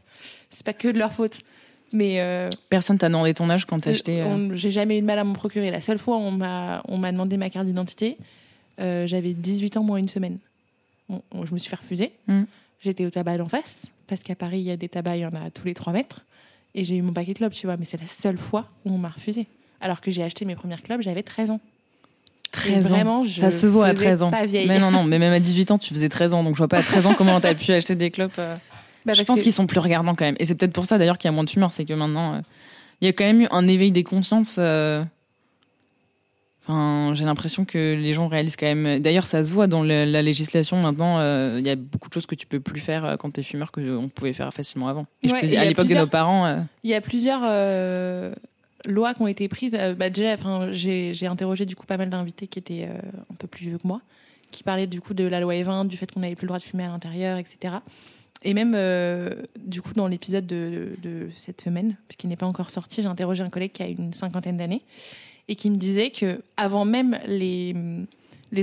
[0.50, 1.38] C'est pas que de leur faute.
[1.92, 4.20] Mais euh, Personne t'a demandé ton âge quand t'as acheté.
[4.20, 5.70] euh, j'ai jamais eu de mal à m'en procurer.
[5.70, 8.18] La seule fois où on m'a on m'a demandé ma carte d'identité,
[8.80, 10.38] euh, j'avais 18 ans moins une semaine.
[11.08, 12.12] Bon, on- je me suis fait refuser.
[12.26, 12.42] Mm.
[12.82, 15.26] J'étais au tabac d'en face, parce qu'à Paris, il y a des tabacs, il y
[15.26, 16.20] en a tous les 3 mètres.
[16.74, 17.76] Et j'ai eu mon paquet de clopes, tu vois.
[17.78, 19.46] Mais c'est la seule fois où on m'a refusé.
[19.80, 21.60] Alors que j'ai acheté mes premières clopes, j'avais 13 ans.
[22.52, 22.88] 13 ans.
[22.88, 24.30] Vraiment, je Ça se vaut à faisais 13 ans.
[24.30, 24.66] Pas vieille.
[24.68, 26.68] Mais non, non, mais même à 18 ans, tu faisais 13 ans, donc je vois
[26.68, 28.32] pas à 13 ans comment t'as pu acheter des clopes.
[28.38, 28.56] euh.
[29.06, 30.36] Bah, je pense qu'ils sont plus regardants quand même.
[30.38, 32.34] Et c'est peut-être pour ça d'ailleurs qu'il y a moins de fumeurs, c'est que maintenant,
[32.34, 32.40] euh,
[33.00, 34.56] il y a quand même eu un éveil des consciences.
[34.58, 35.02] euh,
[36.70, 39.00] Enfin, j'ai l'impression que les gens réalisent quand même.
[39.00, 41.18] D'ailleurs, ça se voit dans la, la législation maintenant.
[41.56, 43.96] Il y a beaucoup de choses que tu peux plus faire quand t'es fumeur que
[43.96, 45.06] on pouvait faire facilement avant.
[45.22, 47.40] Et Ouais, je à l'époque de nos parents, Il y a plusieurs
[48.84, 49.76] lois qui ont été prises.
[49.78, 52.98] Euh, bah, enfin, j'ai interrogé du coup pas mal d'invités qui étaient euh,
[53.30, 54.00] un peu plus vieux que moi,
[54.50, 56.58] qui parlaient du coup de la loi E20, du fait qu'on n'avait plus le droit
[56.58, 57.76] de fumer à l'intérieur, etc.
[58.44, 63.02] Et même euh, du coup dans l'épisode de, cette semaine, puisqu'il n'est pas encore sorti,
[63.02, 64.82] j'ai interrogé un collègue qui a une cinquantaine d'années
[65.48, 67.74] et qui me disait que avant même les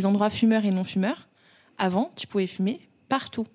[0.06, 1.28] endroits fumeurs et non fumeurs,
[1.78, 3.48] avant, tu pouvais fumer partout,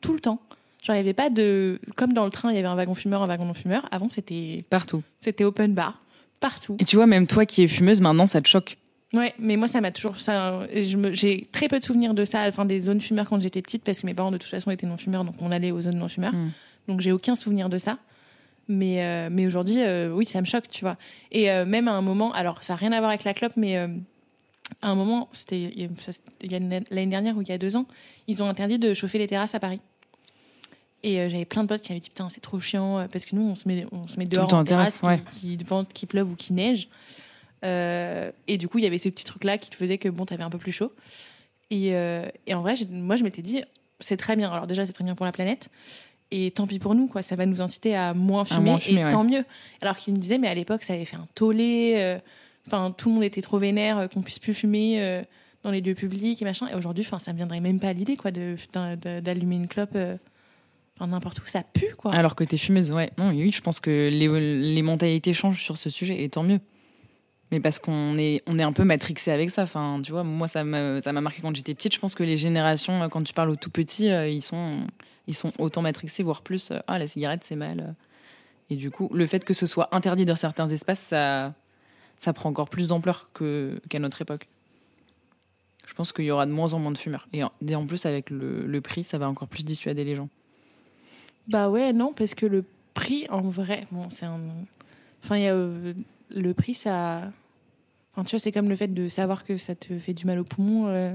[0.00, 0.40] tout le temps.
[0.82, 1.78] Genre, il n'y avait pas de.
[1.96, 3.86] Comme dans le train, il y avait un wagon fumeur, un wagon non-fumeur.
[3.90, 5.02] Avant, c'était Partout.
[5.20, 6.02] c'était open bar,
[6.40, 6.76] partout.
[6.78, 8.78] Et tu vois, même toi qui es fumeuse, maintenant, ça te choque.
[9.12, 10.16] Ouais, mais moi, ça m'a toujours.
[10.16, 13.82] ça, J'ai très peu de souvenirs de ça, enfin, des zones fumeurs quand j'étais petite,
[13.82, 16.32] parce que mes parents, de toute façon, étaient non-fumeurs, donc on allait aux zones non-fumeurs.
[16.32, 16.50] Mm.
[16.88, 17.98] Donc, j'ai aucun souvenir de ça.
[18.68, 20.96] Mais, euh, mais aujourd'hui, euh, oui, ça me choque, tu vois.
[21.32, 23.52] Et euh, même à un moment, alors, ça n'a rien à voir avec la clope,
[23.56, 23.76] mais.
[23.76, 25.74] à un moment, c'était
[26.40, 27.86] l'année dernière ou il y a deux ans,
[28.28, 29.80] ils ont interdit de chauffer les terrasses à Paris.
[31.02, 33.24] Et euh, j'avais plein de potes qui avaient dit putain c'est trop chiant euh, parce
[33.24, 35.64] que nous on se met on se met dehors temps en terrasse, terrasse, qui, qui
[35.64, 36.88] vente, qui pleuve ou qui neige.
[37.64, 40.08] Euh, et du coup il y avait ce petit truc là qui te faisait que
[40.08, 40.92] bon t'avais un peu plus chaud.
[41.70, 43.62] Et, euh, et en vrai moi je m'étais dit
[43.98, 44.50] c'est très bien.
[44.50, 45.68] Alors déjà c'est très bien pour la planète.
[46.32, 47.22] Et tant pis pour nous, quoi.
[47.22, 49.10] Ça va nous inciter à moins fumer, moins fumer, et ouais.
[49.10, 49.44] tant mieux.
[49.82, 52.20] Alors qu'il me disait, mais à l'époque, ça avait fait un tollé.
[52.68, 55.24] Enfin, tout le monde était trop vénère qu'on puisse plus fumer
[55.64, 56.68] dans les lieux publics et machin.
[56.68, 59.98] Et aujourd'hui, enfin, ça me viendrait même pas à l'idée, quoi, d'allumer une clope.
[61.06, 62.12] N'importe où, ça pue, quoi.
[62.12, 63.10] Alors que t'es fumeuse, ouais.
[63.18, 66.60] Non, oui, je pense que les, mentalités changent sur ce sujet, et tant mieux.
[67.50, 69.62] Mais parce qu'on est, un peu matrixé avec ça.
[69.62, 71.94] Enfin, tu vois, moi, ça m'a marqué quand j'étais petite.
[71.94, 74.86] Je pense que les générations, euh, quand tu parles aux tout petits, euh, ils sont,
[75.58, 76.70] autant matrixés, voire plus.
[76.70, 77.94] euh, Ah, la cigarette, c'est mal.
[78.68, 81.54] Et du coup, le fait que ce soit interdit dans certains espaces, ça,
[82.34, 84.48] prend encore plus d'ampleur qu'à notre époque.
[85.86, 87.26] Je pense qu'il y aura de moins en moins de fumeurs.
[87.32, 90.28] Et en, plus, avec le prix, ça va encore plus dissuader les gens.
[91.50, 94.40] Bah ouais, non, parce que le prix, en vrai, bon, c'est un.
[95.24, 95.54] Enfin, y a.
[95.54, 95.92] euh,
[96.30, 97.30] le prix, ça.
[98.12, 100.38] Enfin, tu vois, c'est comme le fait de savoir que ça te fait du mal
[100.38, 100.86] au poumon.
[100.88, 101.14] euh,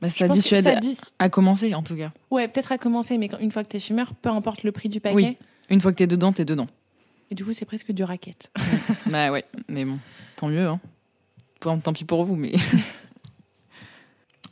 [0.00, 2.12] Bah, ça dissuade ça dis- à commencer, en tout cas.
[2.30, 4.88] Ouais, peut-être à commencer, mais quand- une fois que t'es fumeur, peu importe le prix
[4.88, 5.14] du paquet.
[5.16, 5.36] Oui.
[5.68, 6.68] Une fois que t'es dedans, t'es dedans.
[7.30, 8.50] Et du coup, c'est presque du racket.
[9.10, 9.98] bah ouais, mais bon,
[10.36, 10.66] tant mieux.
[10.68, 10.78] Hein.
[11.60, 12.52] Tant pis pour vous, mais.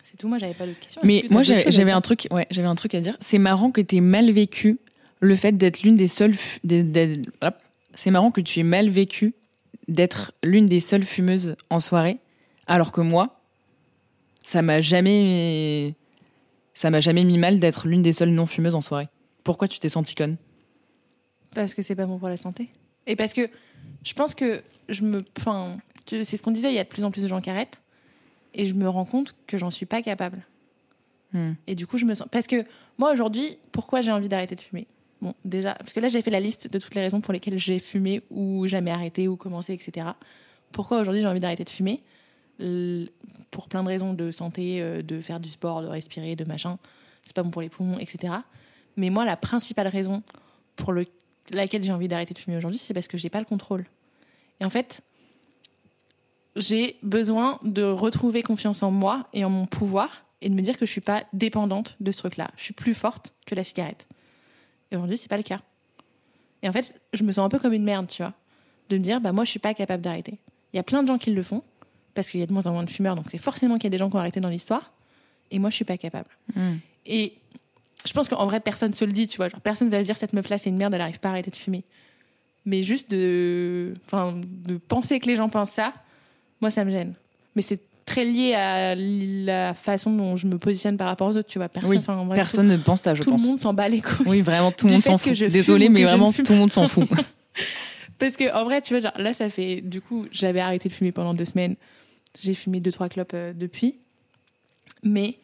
[0.03, 1.01] C'est tout, moi, j'avais pas d'autres questions.
[1.05, 3.17] Mais moi, j'avais un truc, ouais, j'avais un truc à dire.
[3.21, 4.79] C'est marrant que t'aies mal vécu
[5.25, 6.35] le fait d'être l'une des seules.
[7.95, 9.35] C'est marrant que tu aies mal vécu
[9.89, 12.19] d'être l'une des seules fumeuses en soirée,
[12.67, 13.41] alors que moi,
[14.43, 15.95] ça m'a jamais,
[16.73, 19.09] ça m'a jamais mis mal d'être l'une des seules non fumeuses en soirée.
[19.43, 20.37] Pourquoi tu t'es sentie conne?
[21.55, 22.69] Parce que c'est pas bon pour la santé.
[23.07, 23.49] Et parce que
[24.03, 25.25] je pense que je me.
[25.39, 25.77] Enfin,
[26.09, 27.81] c'est ce qu'on disait, il y a de plus en plus de gens qui arrêtent.
[28.55, 30.39] Et je me rends compte que j'en suis pas capable.
[31.33, 31.53] Hmm.
[31.67, 32.29] Et du coup, je me sens.
[32.31, 32.65] Parce que
[32.99, 34.87] moi, aujourd'hui, pourquoi j'ai envie d'arrêter de fumer?
[35.21, 37.59] Bon, déjà, parce que là, j'ai fait la liste de toutes les raisons pour lesquelles
[37.59, 40.09] j'ai fumé ou jamais arrêté ou commencé, etc.
[40.73, 42.03] Pourquoi aujourd'hui j'ai envie d'arrêter de fumer?
[43.51, 46.79] Pour plein de raisons de santé, euh, de faire du sport, de respirer, de machin.
[47.23, 48.35] C'est pas bon pour les poumons, etc.
[48.97, 50.23] Mais moi, la principale raison
[50.77, 51.07] pour le-
[51.51, 53.87] laquelle j'ai envie d'arrêter de fumer aujourd'hui, c'est parce que j'ai pas le contrôle.
[54.61, 55.03] Et en fait,
[56.57, 60.77] j'ai besoin de retrouver confiance en moi et en mon pouvoir et de me dire
[60.77, 62.51] que je suis pas dépendante de ce truc-là.
[62.57, 64.07] Je suis plus forte que la cigarette.
[64.91, 65.61] Et aujourd'hui, c'est pas le cas.
[66.63, 68.33] Et en fait, je me sens un peu comme une merde, tu vois,
[68.89, 70.39] de me dire bah moi je suis pas capable d'arrêter.
[70.73, 71.63] Il y a plein de gens qui le font
[72.15, 73.87] parce qu'il y a de moins en moins de fumeurs, donc c'est forcément qu'il y
[73.89, 74.93] a des gens qui ont arrêté dans l'histoire.
[75.51, 76.31] Et moi, je suis pas capable.
[76.55, 76.77] Hmm.
[77.07, 77.35] Et
[78.05, 79.49] je pense qu'en vrai, personne se le dit, tu vois.
[79.49, 81.51] Genre, personne va se dire cette meuf-là, c'est une merde, elle arrive pas à arrêter
[81.51, 81.85] de fumer.
[82.65, 85.93] Mais juste de, enfin, de penser que les gens pensent ça,
[86.61, 87.15] moi, ça me gêne.
[87.57, 91.49] Mais c'est très lié à la façon dont je me positionne par rapport aux autres,
[91.49, 91.69] tu vois.
[91.69, 93.43] Personne, Oui, enfin, en vrai, Personne ne pense ça, je tout, tout pense.
[93.43, 94.27] le monde s'en bat les couilles.
[94.27, 95.33] Oui, vraiment, tout le monde s'en fout.
[95.35, 97.09] je fume Désolé, ou mais vraiment, tout le monde s'en fout.
[98.19, 99.81] Parce que en vrai, tu vois, genre, là, ça fait.
[99.81, 101.77] Du coup, j'avais arrêté de fumer pendant deux semaines.
[102.43, 103.97] J'ai fumé deux, trois clopes euh, depuis.
[105.03, 105.37] Mais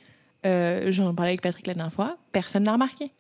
[0.47, 2.17] euh, j'en parlais avec Patrick la dernière fois.
[2.33, 3.11] Personne n'a remarqué.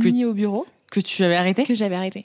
[0.00, 1.64] Que- Ni au bureau que tu avais arrêté?
[1.64, 2.24] Que j'avais arrêté.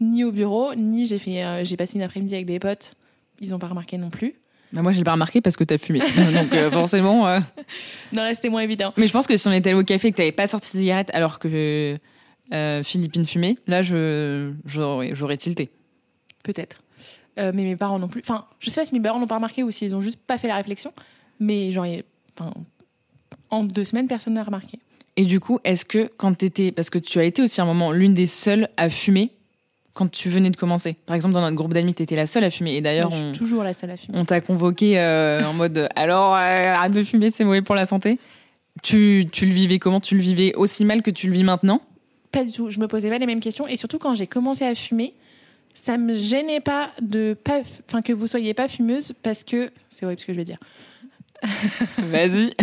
[0.00, 1.44] Ni au bureau, ni j'ai fait.
[1.44, 2.94] euh, j'ai passé une après-midi avec des potes.
[3.40, 4.34] Ils n'ont pas remarqué non plus.
[4.72, 6.00] Bah, Moi, je l'ai pas remarqué parce que t'as fumé.
[6.16, 7.26] Donc, euh, forcément.
[7.26, 7.40] euh,
[8.12, 8.92] Non, là, c'était moins évident.
[8.96, 10.72] Mais je pense que si on était allé au café et que t'avais pas sorti
[10.72, 11.96] de cigarette alors que
[12.52, 15.70] euh, Philippine fumait, là, je, j'aurais, j'aurais tilté.
[16.42, 16.82] Peut-être.
[17.36, 18.20] Mais mes parents non plus.
[18.20, 20.38] Enfin, je sais pas si mes parents n'ont pas remarqué ou s'ils ont juste pas
[20.38, 20.92] fait la réflexion.
[21.38, 21.86] Mais genre,
[22.36, 22.52] enfin,
[23.50, 24.80] en deux semaines, personne n'a remarqué.
[25.16, 26.72] Et du coup, est-ce que quand t'étais.
[26.72, 29.30] Parce que tu as été aussi un moment l'une des seules à fumer
[29.98, 30.94] quand tu venais de commencer.
[31.06, 32.76] Par exemple, dans notre groupe d'amis, t'étais la seule à fumer.
[32.76, 34.16] Et d'ailleurs, on, toujours la seule à fumer.
[34.16, 37.84] on t'a convoqué euh, en mode alors, euh, arrête de fumer, c'est mauvais pour la
[37.84, 38.20] santé.
[38.84, 39.98] Tu, tu le vivais comment?
[39.98, 41.82] Tu le vivais aussi mal que tu le vis maintenant?
[42.30, 42.70] Pas du tout.
[42.70, 43.66] Je me posais pas les mêmes questions.
[43.66, 45.14] Et surtout, quand j'ai commencé à fumer,
[45.74, 50.06] ça me gênait pas de pas, enfin que vous soyez pas fumeuse parce que c'est
[50.06, 50.58] horrible ce que je vais dire.
[51.98, 52.54] Vas-y.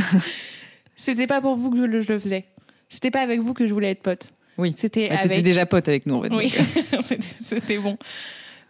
[0.96, 2.46] C'était pas pour vous que je le, je le faisais.
[2.88, 4.30] C'était pas avec vous que je voulais être pote.
[4.58, 4.74] Oui.
[4.78, 5.44] C'était Bah, avec.
[5.44, 6.30] déjà pote avec nous, en fait.
[6.34, 6.54] Oui,
[6.94, 7.02] euh,
[7.42, 7.98] C'était- bon.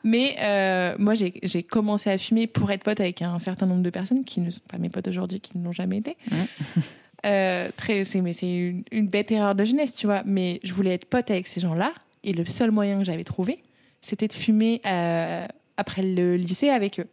[0.04, 3.82] Mais euh, moi, j'ai j'ai commencé à fumer pour être pote avec un certain nombre
[3.82, 6.15] de personnes qui ne sont pas mes potes aujourd'hui, qui ne l'ont jamais été.
[6.32, 6.38] Ouais.
[7.26, 10.21] Euh, très, c'est, mais c'est une, une bête erreur de jeunesse, tu vois.
[10.28, 11.91] Mais je voulais être pote avec ces gens-là.
[12.24, 13.63] Et le seul moyen que j'avais trouvé,
[14.04, 17.08] c'était de fumer euh, après le lycée avec eux.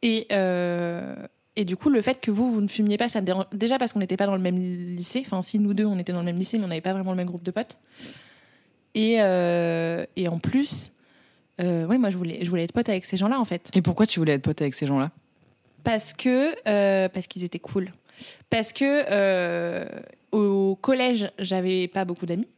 [0.00, 1.14] Et, euh,
[1.56, 3.44] et du coup, le fait que vous, vous ne fumiez pas, ça me dérange.
[3.52, 5.22] Déjà parce qu'on n'était pas dans le même lycée.
[5.26, 7.10] Enfin, si nous deux, on était dans le même lycée, mais on n'avait pas vraiment
[7.10, 7.78] le même groupe de potes.
[8.94, 10.92] Et, euh, et en plus,
[11.60, 13.70] euh, ouais, moi, je voulais, je voulais être pote avec ces gens-là, en fait.
[13.74, 15.10] Et pourquoi tu voulais être pote avec ces gens-là?
[15.84, 17.92] Parce que euh, parce qu'ils étaient cool.
[18.50, 19.86] Parce que euh,
[20.30, 22.48] au collège, j'avais pas beaucoup d'amis.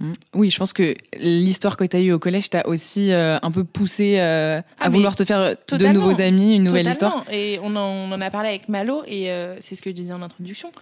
[0.00, 0.12] Hmm.
[0.34, 3.50] Oui, je pense que l'histoire que tu as eue au collège t'a aussi euh, un
[3.52, 7.18] peu poussé euh, Ah, à vouloir te faire de nouveaux amis, une nouvelle Totalement.
[7.18, 7.32] histoire.
[7.32, 9.94] Et on en, on en a parlé avec Malo, et euh, c'est ce que je
[9.94, 10.72] disais en introduction.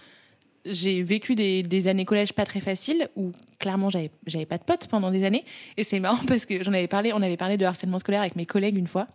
[0.65, 4.63] J'ai vécu des, des années collège pas très faciles où clairement j'avais j'avais pas de
[4.63, 5.43] potes pendant des années
[5.75, 8.37] et c'est marrant parce que j'en avais parlé on avait parlé de harcèlement scolaire avec
[8.37, 9.07] mes collègues une fois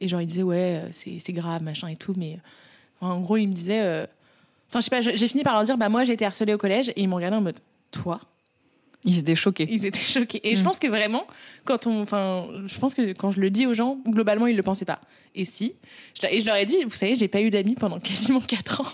[0.00, 2.40] et genre ils disaient ouais c'est c'est grave machin et tout mais
[3.00, 4.08] enfin, en gros ils me disaient
[4.68, 6.58] enfin je sais pas j'ai fini par leur dire bah moi j'ai été harcelée au
[6.58, 7.60] collège et ils m'ont regardé en mode
[7.92, 8.20] toi?
[9.06, 9.66] Ils étaient choqués.
[9.70, 10.40] ils étaient choqués.
[10.46, 10.64] Et je Mm.
[10.64, 11.26] pense que vraiment,
[11.64, 14.62] quand on, enfin, je pense que quand je le dis aux gens, globalement, ils le
[14.62, 15.00] pensaient pas.
[15.34, 15.74] Et si,
[16.20, 18.80] je, et je leur ai dit, vous savez, j'ai pas eu d'amis pendant quasiment 4
[18.82, 18.86] ans.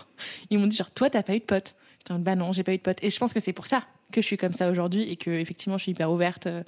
[0.50, 1.74] Ils m'ont dit genre, toi, t'as pas eu de potes.
[2.06, 2.98] J'étais bah non, j'ai pas eu de potes.
[3.02, 5.30] Et je pense que c'est pour ça que je suis comme ça aujourd'hui et que
[5.30, 6.46] effectivement, je suis hyper ouverte.
[6.46, 6.62] euh,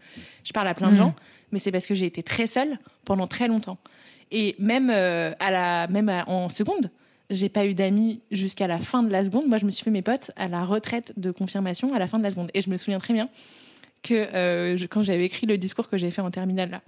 [0.44, 0.98] Je parle à plein de Mm.
[0.98, 1.14] gens,
[1.52, 3.76] mais c'est parce que j'ai été très seule pendant très longtemps.
[4.30, 6.90] Et même euh, à la, même à- en seconde.
[7.30, 9.46] J'ai pas eu d'amis jusqu'à la fin de la seconde.
[9.48, 12.18] Moi, je me suis fait mes potes à la retraite de confirmation à la fin
[12.18, 12.50] de la seconde.
[12.54, 13.28] Et je me souviens très bien
[14.02, 16.82] que euh, je- quand j'avais écrit le discours que j'ai fait en terminale là,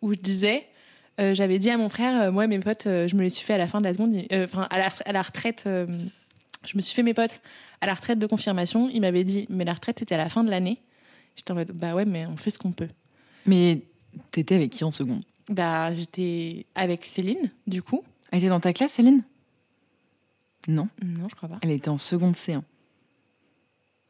[0.00, 0.66] où je disais,
[1.20, 3.52] euh, j'avais dit à mon frère, euh, moi mes potes, je me les suis fait
[3.54, 6.94] à la fin de la seconde, enfin à, la, à la retraite, je me suis
[6.94, 7.40] fait mes potes
[7.82, 8.88] à la retraite de confirmation.
[8.92, 10.78] Il m'avait dit, mais la retraite c'était à la fin de l'année.
[11.36, 12.88] J'étais en mode, bah ouais, mais on fait ce qu'on peut.
[13.44, 13.82] Mais
[14.30, 15.22] t'étais avec qui en seconde?
[15.50, 18.02] Bah j'étais avec Céline, du coup.
[18.32, 19.22] Elle était dans ta classe, Céline?
[20.68, 21.58] Non, Non, je crois pas.
[21.62, 22.62] elle était en seconde C1.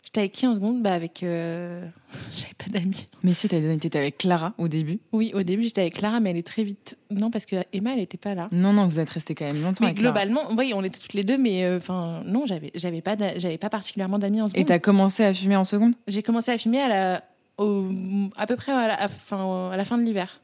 [0.05, 1.85] J'étais avec qui en seconde Bah avec, euh,
[2.37, 3.09] j'avais pas d'amis.
[3.25, 5.01] Mais si, t'avais- t'étais avec Clara au début.
[5.13, 6.97] Oui, au début j'étais avec Clara, mais elle est très vite.
[7.11, 8.47] Non, parce que Emma elle était pas là.
[8.53, 10.13] Non, non, vous êtes restés quand même longtemps Mais avec Clara.
[10.25, 13.37] globalement, oui, on était toutes les deux, mais euh, enfin non, j'avais j'avais pas d'a-
[13.39, 14.67] j'avais pas particulièrement d'amis en Et seconde.
[14.67, 15.95] t'as commencé à fumer en seconde?
[16.07, 17.25] J'ai commencé à fumer à la
[17.59, 17.89] au,
[18.37, 20.41] à peu près à la, à, fin, à la fin de l'hiver,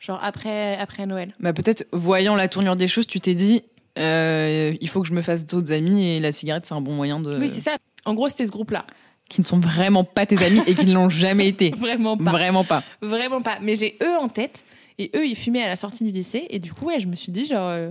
[0.00, 1.32] genre après après Noël.
[1.38, 3.62] Bah peut-être, voyant la tournure des choses, tu t'es dit,
[3.98, 6.94] euh, il faut que je me fasse d'autres amis et la cigarette, c'est un bon
[6.94, 7.38] moyen de...
[7.38, 7.76] Oui, c'est ça.
[8.04, 8.84] En gros, c'était ce groupe-là.
[9.28, 11.70] Qui ne sont vraiment pas tes amis et qui ne l'ont jamais été.
[11.76, 12.30] Vraiment pas.
[12.30, 12.82] Vraiment pas.
[13.02, 13.58] Vraiment pas.
[13.60, 14.64] Mais j'ai eux en tête
[14.98, 17.14] et eux ils fumaient à la sortie du lycée et du coup ouais, je me
[17.14, 17.90] suis dit genre euh,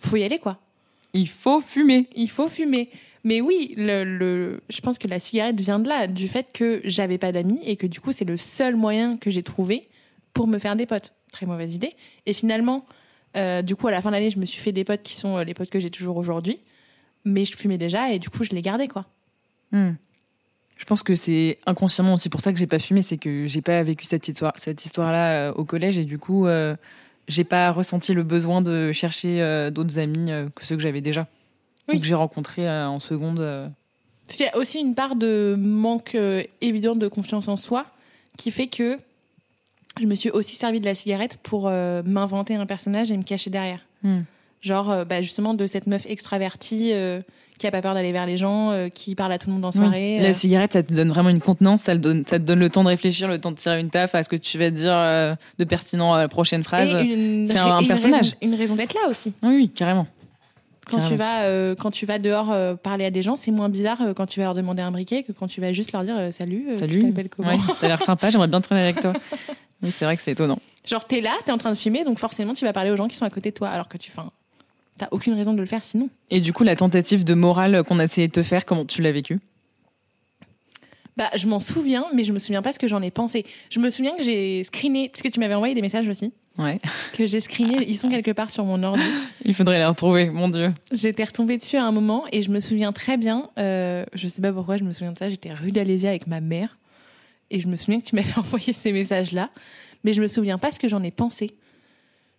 [0.00, 0.58] faut y aller quoi.
[1.14, 2.08] Il faut fumer.
[2.16, 2.88] Il faut fumer.
[3.22, 6.80] Mais oui, le, le- je pense que la cigarette vient de là, du fait que
[6.84, 9.88] j'avais pas d'amis et que du coup c'est le seul moyen que j'ai trouvé
[10.34, 11.12] pour me faire des potes.
[11.30, 11.92] Très mauvaise idée.
[12.26, 12.84] Et finalement,
[13.36, 15.14] euh, du coup à la fin de l'année, je me suis fait des potes qui
[15.14, 16.58] sont euh, les potes que j'ai toujours aujourd'hui.
[17.24, 19.06] Mais je fumais déjà et du coup je les gardais quoi.
[19.70, 19.92] Hmm.
[20.76, 23.62] Je pense que c'est inconsciemment aussi pour ça que j'ai pas fumé, c'est que j'ai
[23.62, 26.74] pas vécu cette histoire, cette histoire-là euh, au collège et du coup, euh,
[27.28, 31.28] j'ai pas ressenti le besoin de chercher d'autres amis que ceux que j'avais déjà.
[31.88, 31.96] Oui.
[31.96, 33.70] Ou que j'ai rencontrés en seconde.
[34.38, 36.16] Il y a aussi une part de manque
[36.60, 37.86] évident de confiance en soi
[38.36, 38.98] qui fait que
[40.00, 43.22] je me suis aussi servi de la cigarette pour euh, m'inventer un personnage et me
[43.22, 43.80] cacher derrière.
[44.02, 44.20] Hmm.
[44.60, 47.20] Genre, euh, bah, justement, de cette meuf extravertie euh,
[47.58, 49.68] qui a pas peur d'aller vers les gens, qui parle à tout le monde en
[49.70, 49.76] Oui.
[49.76, 50.18] soirée.
[50.20, 52.70] La cigarette, ça te donne vraiment une contenance, ça te donne, ça te donne le
[52.70, 55.36] temps de réfléchir, le temps de tirer une taf à ce que tu vas dire
[55.58, 56.90] de pertinent à la prochaine phrase.
[56.90, 58.32] C'est un personnage.
[58.40, 59.32] Une raison, d'être là aussi.
[59.42, 60.06] Oui, oui, carrément.
[60.90, 64.26] Quand tu, vas, quand tu vas dehors parler à des gens, c'est moins bizarre quand
[64.26, 66.98] tu vas leur demander un briquet que quand tu vas juste leur dire Salut, Salut.
[66.98, 69.12] tu t'appelles comment Ouais, T'as l'air sympa, j'aimerais bien traîner avec toi.
[69.90, 70.58] C'est vrai que c'est étonnant.
[70.86, 73.08] Genre, t'es là, t'es en train de filmer, donc forcément, tu vas parler aux gens
[73.08, 74.10] qui sont à côté de toi, alors que tu.
[74.14, 74.30] Enfin,
[74.98, 76.08] t'as aucune raison de le faire sinon.
[76.30, 79.02] Et du coup, la tentative de morale qu'on a essayé de te faire, comment tu
[79.02, 79.38] l'as vécu
[81.16, 83.44] Bah, je m'en souviens, mais je me souviens pas ce que j'en ai pensé.
[83.70, 86.80] Je me souviens que j'ai screené, puisque tu m'avais envoyé des messages aussi, Ouais.
[87.12, 89.02] que j'ai screené, ils sont quelque part sur mon ordi.
[89.44, 90.72] Il faudrait les retrouver, mon Dieu.
[90.92, 94.42] J'étais retombée dessus à un moment et je me souviens très bien, euh, je sais
[94.42, 96.76] pas pourquoi je me souviens de ça, j'étais rue d'Alésia avec ma mère
[97.52, 99.50] et je me souviens que tu m'avais envoyé ces messages-là,
[100.02, 101.54] mais je me souviens pas ce que j'en ai pensé.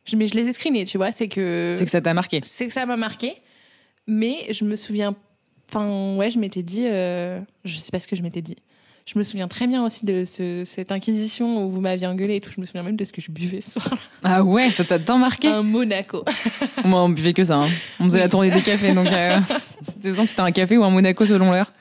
[0.06, 2.42] Je, mais je les ai screenés, tu vois, c'est que C'est que ça t'a marqué.
[2.44, 3.36] c'est que ça m'a marqué,
[4.08, 5.16] mais je me souviens,
[5.70, 8.58] enfin ouais, je m'étais dit, euh, je sais pas ce que je m'étais dit.
[9.06, 12.40] Je me souviens très bien aussi de ce- cette inquisition où vous m'aviez engueulé et
[12.40, 12.50] tout.
[12.56, 13.98] Je me souviens même de ce que je buvais ce soir-là.
[14.24, 16.24] Ah ouais, ça t'a tant marqué Un Monaco.
[16.86, 17.58] Moi, on buvait que ça.
[17.58, 17.70] hein.
[18.00, 19.38] On faisait la tournée des cafés, donc euh,
[20.02, 21.74] c'était un café ou un Monaco selon l'heure.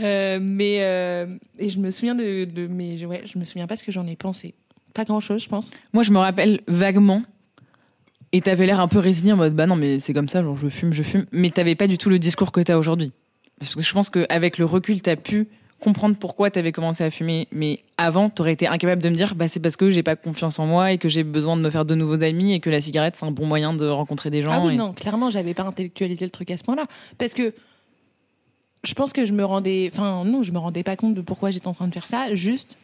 [0.00, 1.26] Euh, mais euh,
[1.58, 4.06] et je me souviens de, de mais ouais, je me souviens pas ce que j'en
[4.06, 4.54] ai pensé.
[4.94, 5.70] Pas grand chose, je pense.
[5.92, 7.22] Moi, je me rappelle vaguement
[8.32, 10.56] Et t'avais l'air un peu résigné en mode bah non, mais c'est comme ça, genre
[10.56, 11.26] je fume, je fume.
[11.32, 13.12] Mais t'avais pas du tout le discours que t'as aujourd'hui.
[13.58, 15.48] Parce que je pense qu'avec le recul, t'as pu
[15.80, 17.48] comprendre pourquoi t'avais commencé à fumer.
[17.52, 20.58] Mais avant, t'aurais été incapable de me dire bah c'est parce que j'ai pas confiance
[20.58, 22.80] en moi et que j'ai besoin de me faire de nouveaux amis et que la
[22.80, 24.50] cigarette c'est un bon moyen de rencontrer des gens.
[24.52, 26.86] Ah oui, et- non, clairement, j'avais pas intellectualisé le truc à ce point-là.
[27.18, 27.52] Parce que
[28.84, 29.90] je pense que je me rendais.
[29.92, 32.34] Enfin, non, je me rendais pas compte de pourquoi j'étais en train de faire ça.
[32.34, 32.78] Juste,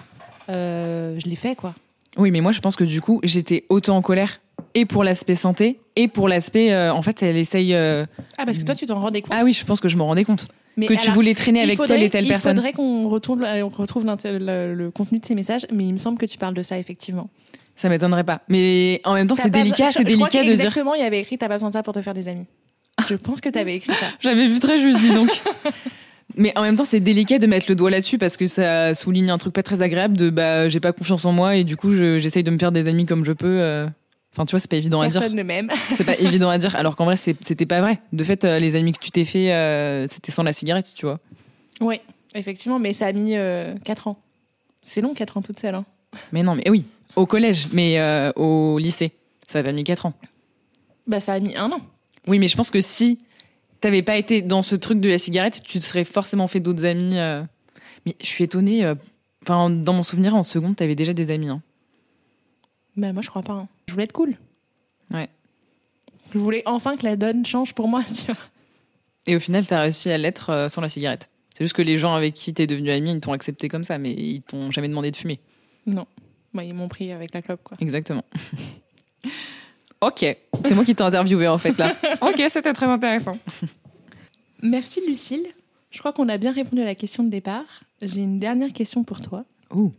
[0.49, 1.75] euh, je l'ai fait, quoi.
[2.17, 4.41] Oui, mais moi je pense que du coup, j'étais autant en colère
[4.75, 7.75] et pour l'aspect santé et pour l'aspect euh, en fait, elle essaye.
[7.75, 8.07] euh,
[8.39, 9.33] Ah, parce que toi, tu t'en rendais compte.
[9.39, 11.77] Ah oui, je pense que je me rendais compte Mais que tu voulais traîner avec
[11.77, 12.53] faudrait- telle et telle personne.
[12.53, 15.99] Il faudrait qu'on retourne, on retrouve le, le contenu de ces messages, mais il me
[15.99, 17.29] semble que tu parles de ça, effectivement.
[17.75, 18.41] Ça m'étonnerait pas.
[18.49, 20.53] Mais en même temps, c'est délicat, c'est délicat de dire.
[20.55, 22.47] Exactement, il y avait écrit T'as pas besoin de ça pour te faire des amis.
[23.09, 24.07] Je pense que t'avais écrit ça.
[24.21, 25.31] J'avais vu très juste, dis donc.
[26.37, 29.31] Mais en même temps, c'est délicat de mettre le doigt là-dessus parce que ça souligne
[29.31, 31.95] un truc pas très agréable de bah j'ai pas confiance en moi et du coup
[31.95, 33.47] je- j'essaye de me faire des amis comme je peux.
[33.61, 33.87] euh.
[34.33, 35.19] Enfin, tu vois, c'est pas évident à dire.
[35.21, 35.71] Personne ne m'aime.
[35.95, 36.77] C'est pas évident à dire.
[36.77, 38.01] Alors qu'en vrai, c'était pas vrai.
[38.13, 41.07] De fait, euh, les amis que tu t'es fait, euh, c'était sans la cigarette, tu
[41.07, 41.21] vois.
[41.81, 42.01] Oui,
[42.35, 43.35] effectivement, mais ça a mis
[43.85, 44.19] 4 ans.
[44.83, 45.75] C'est long, 4 ans toute seule.
[45.75, 45.87] Hein.
[46.33, 47.99] Mais non, mais oui, au collège, mais
[48.37, 49.13] au lycée,
[49.47, 50.13] ça avait mis 4 ans.
[51.07, 51.81] Bah, ça a mis un an.
[52.27, 53.19] Oui, mais je pense que si
[53.81, 56.85] t'avais pas été dans ce truc de la cigarette, tu te serais forcément fait d'autres
[56.85, 57.19] amis.
[57.19, 57.43] euh.
[58.05, 58.85] Mais je suis étonnée.
[58.85, 58.95] euh,
[59.43, 61.49] Enfin, dans mon souvenir, en seconde, t'avais déjà des amis.
[61.49, 61.63] hein.
[62.97, 63.53] Bah, moi, je crois pas.
[63.53, 63.69] hein.
[63.87, 64.37] Je voulais être cool.
[65.13, 65.29] Ouais.
[66.35, 68.37] Je voulais enfin que la donne change pour moi, tu vois.
[69.29, 71.31] Et au final, t'as réussi à l'être euh, sans la cigarette.
[71.55, 73.99] C'est juste que les gens avec qui t'es devenu ami, ils t'ont accepté comme ça,
[73.99, 75.39] mais ils t'ont jamais demandé de fumer.
[75.87, 76.07] Non.
[76.53, 77.77] Bah, ils m'ont pris avec la clope, quoi.
[77.81, 78.25] Exactement.
[80.01, 81.95] ok, c'est moi qui t'ai interviewé en fait là.
[82.21, 83.39] ok, c'était très intéressant.
[84.63, 85.47] Merci, Lucille.
[85.91, 87.65] Je crois qu'on a bien répondu à la question de départ.
[88.03, 89.45] J'ai une dernière question pour toi.
[89.75, 89.93] Ouh.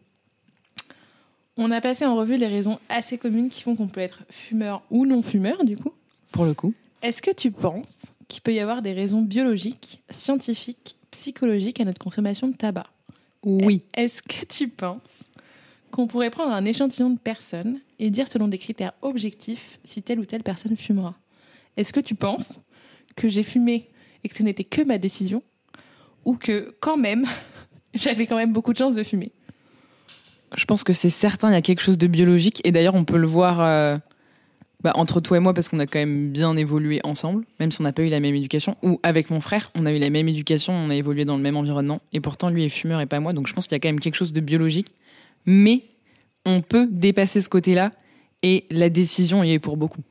[1.58, 4.84] On a passé en revue les raisons assez communes qui font qu'on peut être fumeur
[4.92, 5.92] ou non fumeur, du coup.
[6.32, 6.74] Pour le coup.
[7.02, 12.00] Est-ce que tu penses qu'il peut y avoir des raisons biologiques, scientifiques, psychologiques à notre
[12.00, 12.88] consommation de tabac?
[13.44, 13.84] Oui.
[13.96, 15.30] Est-ce que tu penses
[15.92, 20.20] qu'on pourrait prendre un échantillon de personnes et dire selon des critères objectifs si telle
[20.20, 21.16] ou telle personne fumera
[21.78, 22.60] Est-ce que tu penses
[23.16, 23.90] que j'ai fumé
[24.24, 25.44] et que ce n'était que ma décision
[26.26, 27.26] ou que quand même
[27.94, 29.32] j'avais quand même beaucoup de chance de fumer?
[30.56, 32.62] Je pense que c'est certain, il y a quelque chose de biologique.
[32.64, 33.98] Et d'ailleurs, on peut le voir euh,
[34.82, 37.82] bah, entre toi et moi parce qu'on a quand même bien évolué ensemble, même si
[37.82, 38.78] on n'a pas eu la même éducation.
[38.84, 41.44] Ou avec mon frère, on a eu la même éducation, on a évolué dans le
[41.44, 42.00] même environnement.
[42.14, 43.34] Et pourtant, lui est fumeur et pas moi.
[43.34, 44.94] Donc je pense qu'il y a quand même quelque chose de biologique.
[45.48, 45.84] Mais
[46.46, 47.94] on peut dépasser ce côté-là
[48.44, 50.02] et la décision y est pour beaucoup.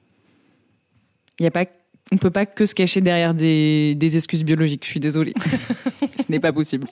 [1.38, 1.66] Il y a pas,
[2.10, 4.84] on peut pas que se cacher derrière des, des excuses biologiques.
[4.84, 5.34] Je suis désolée.
[6.00, 6.88] ce n'est pas possible.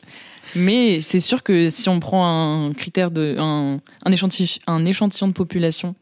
[0.55, 5.29] Mais c'est sûr que si on prend un critère de un, un, échantillon, un échantillon
[5.29, 5.95] de population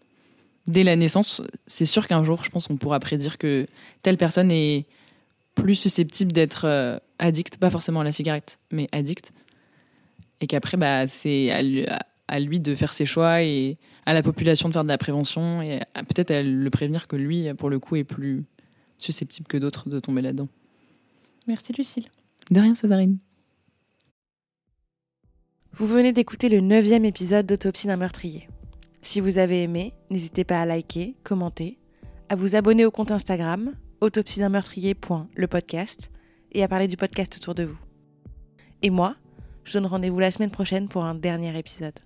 [0.66, 3.66] dès la naissance, c'est sûr qu'un jour, je pense qu'on pourra prédire que
[4.02, 4.86] telle personne est
[5.54, 9.32] plus susceptible d'être euh, addict, pas forcément à la cigarette, mais addict,
[10.40, 14.68] et qu'après, bah, c'est à, à- lui de faire ses choix et à la population
[14.68, 17.96] de faire de la prévention et peut-être à le prévenir que lui, pour le coup,
[17.96, 18.44] est plus
[18.98, 20.48] susceptible que d'autres de tomber là-dedans.
[21.46, 22.06] Merci Lucille.
[22.50, 23.18] De rien, Césarine.
[25.74, 28.48] Vous venez d'écouter le neuvième épisode d'Autopsie d'un meurtrier.
[29.02, 31.78] Si vous avez aimé, n'hésitez pas à liker, commenter,
[32.28, 36.10] à vous abonner au compte Instagram autopsie d'un meurtrier.le podcast
[36.52, 37.78] et à parler du podcast autour de vous.
[38.82, 39.16] Et moi,
[39.64, 41.98] je donne rendez-vous la semaine prochaine pour un dernier épisode.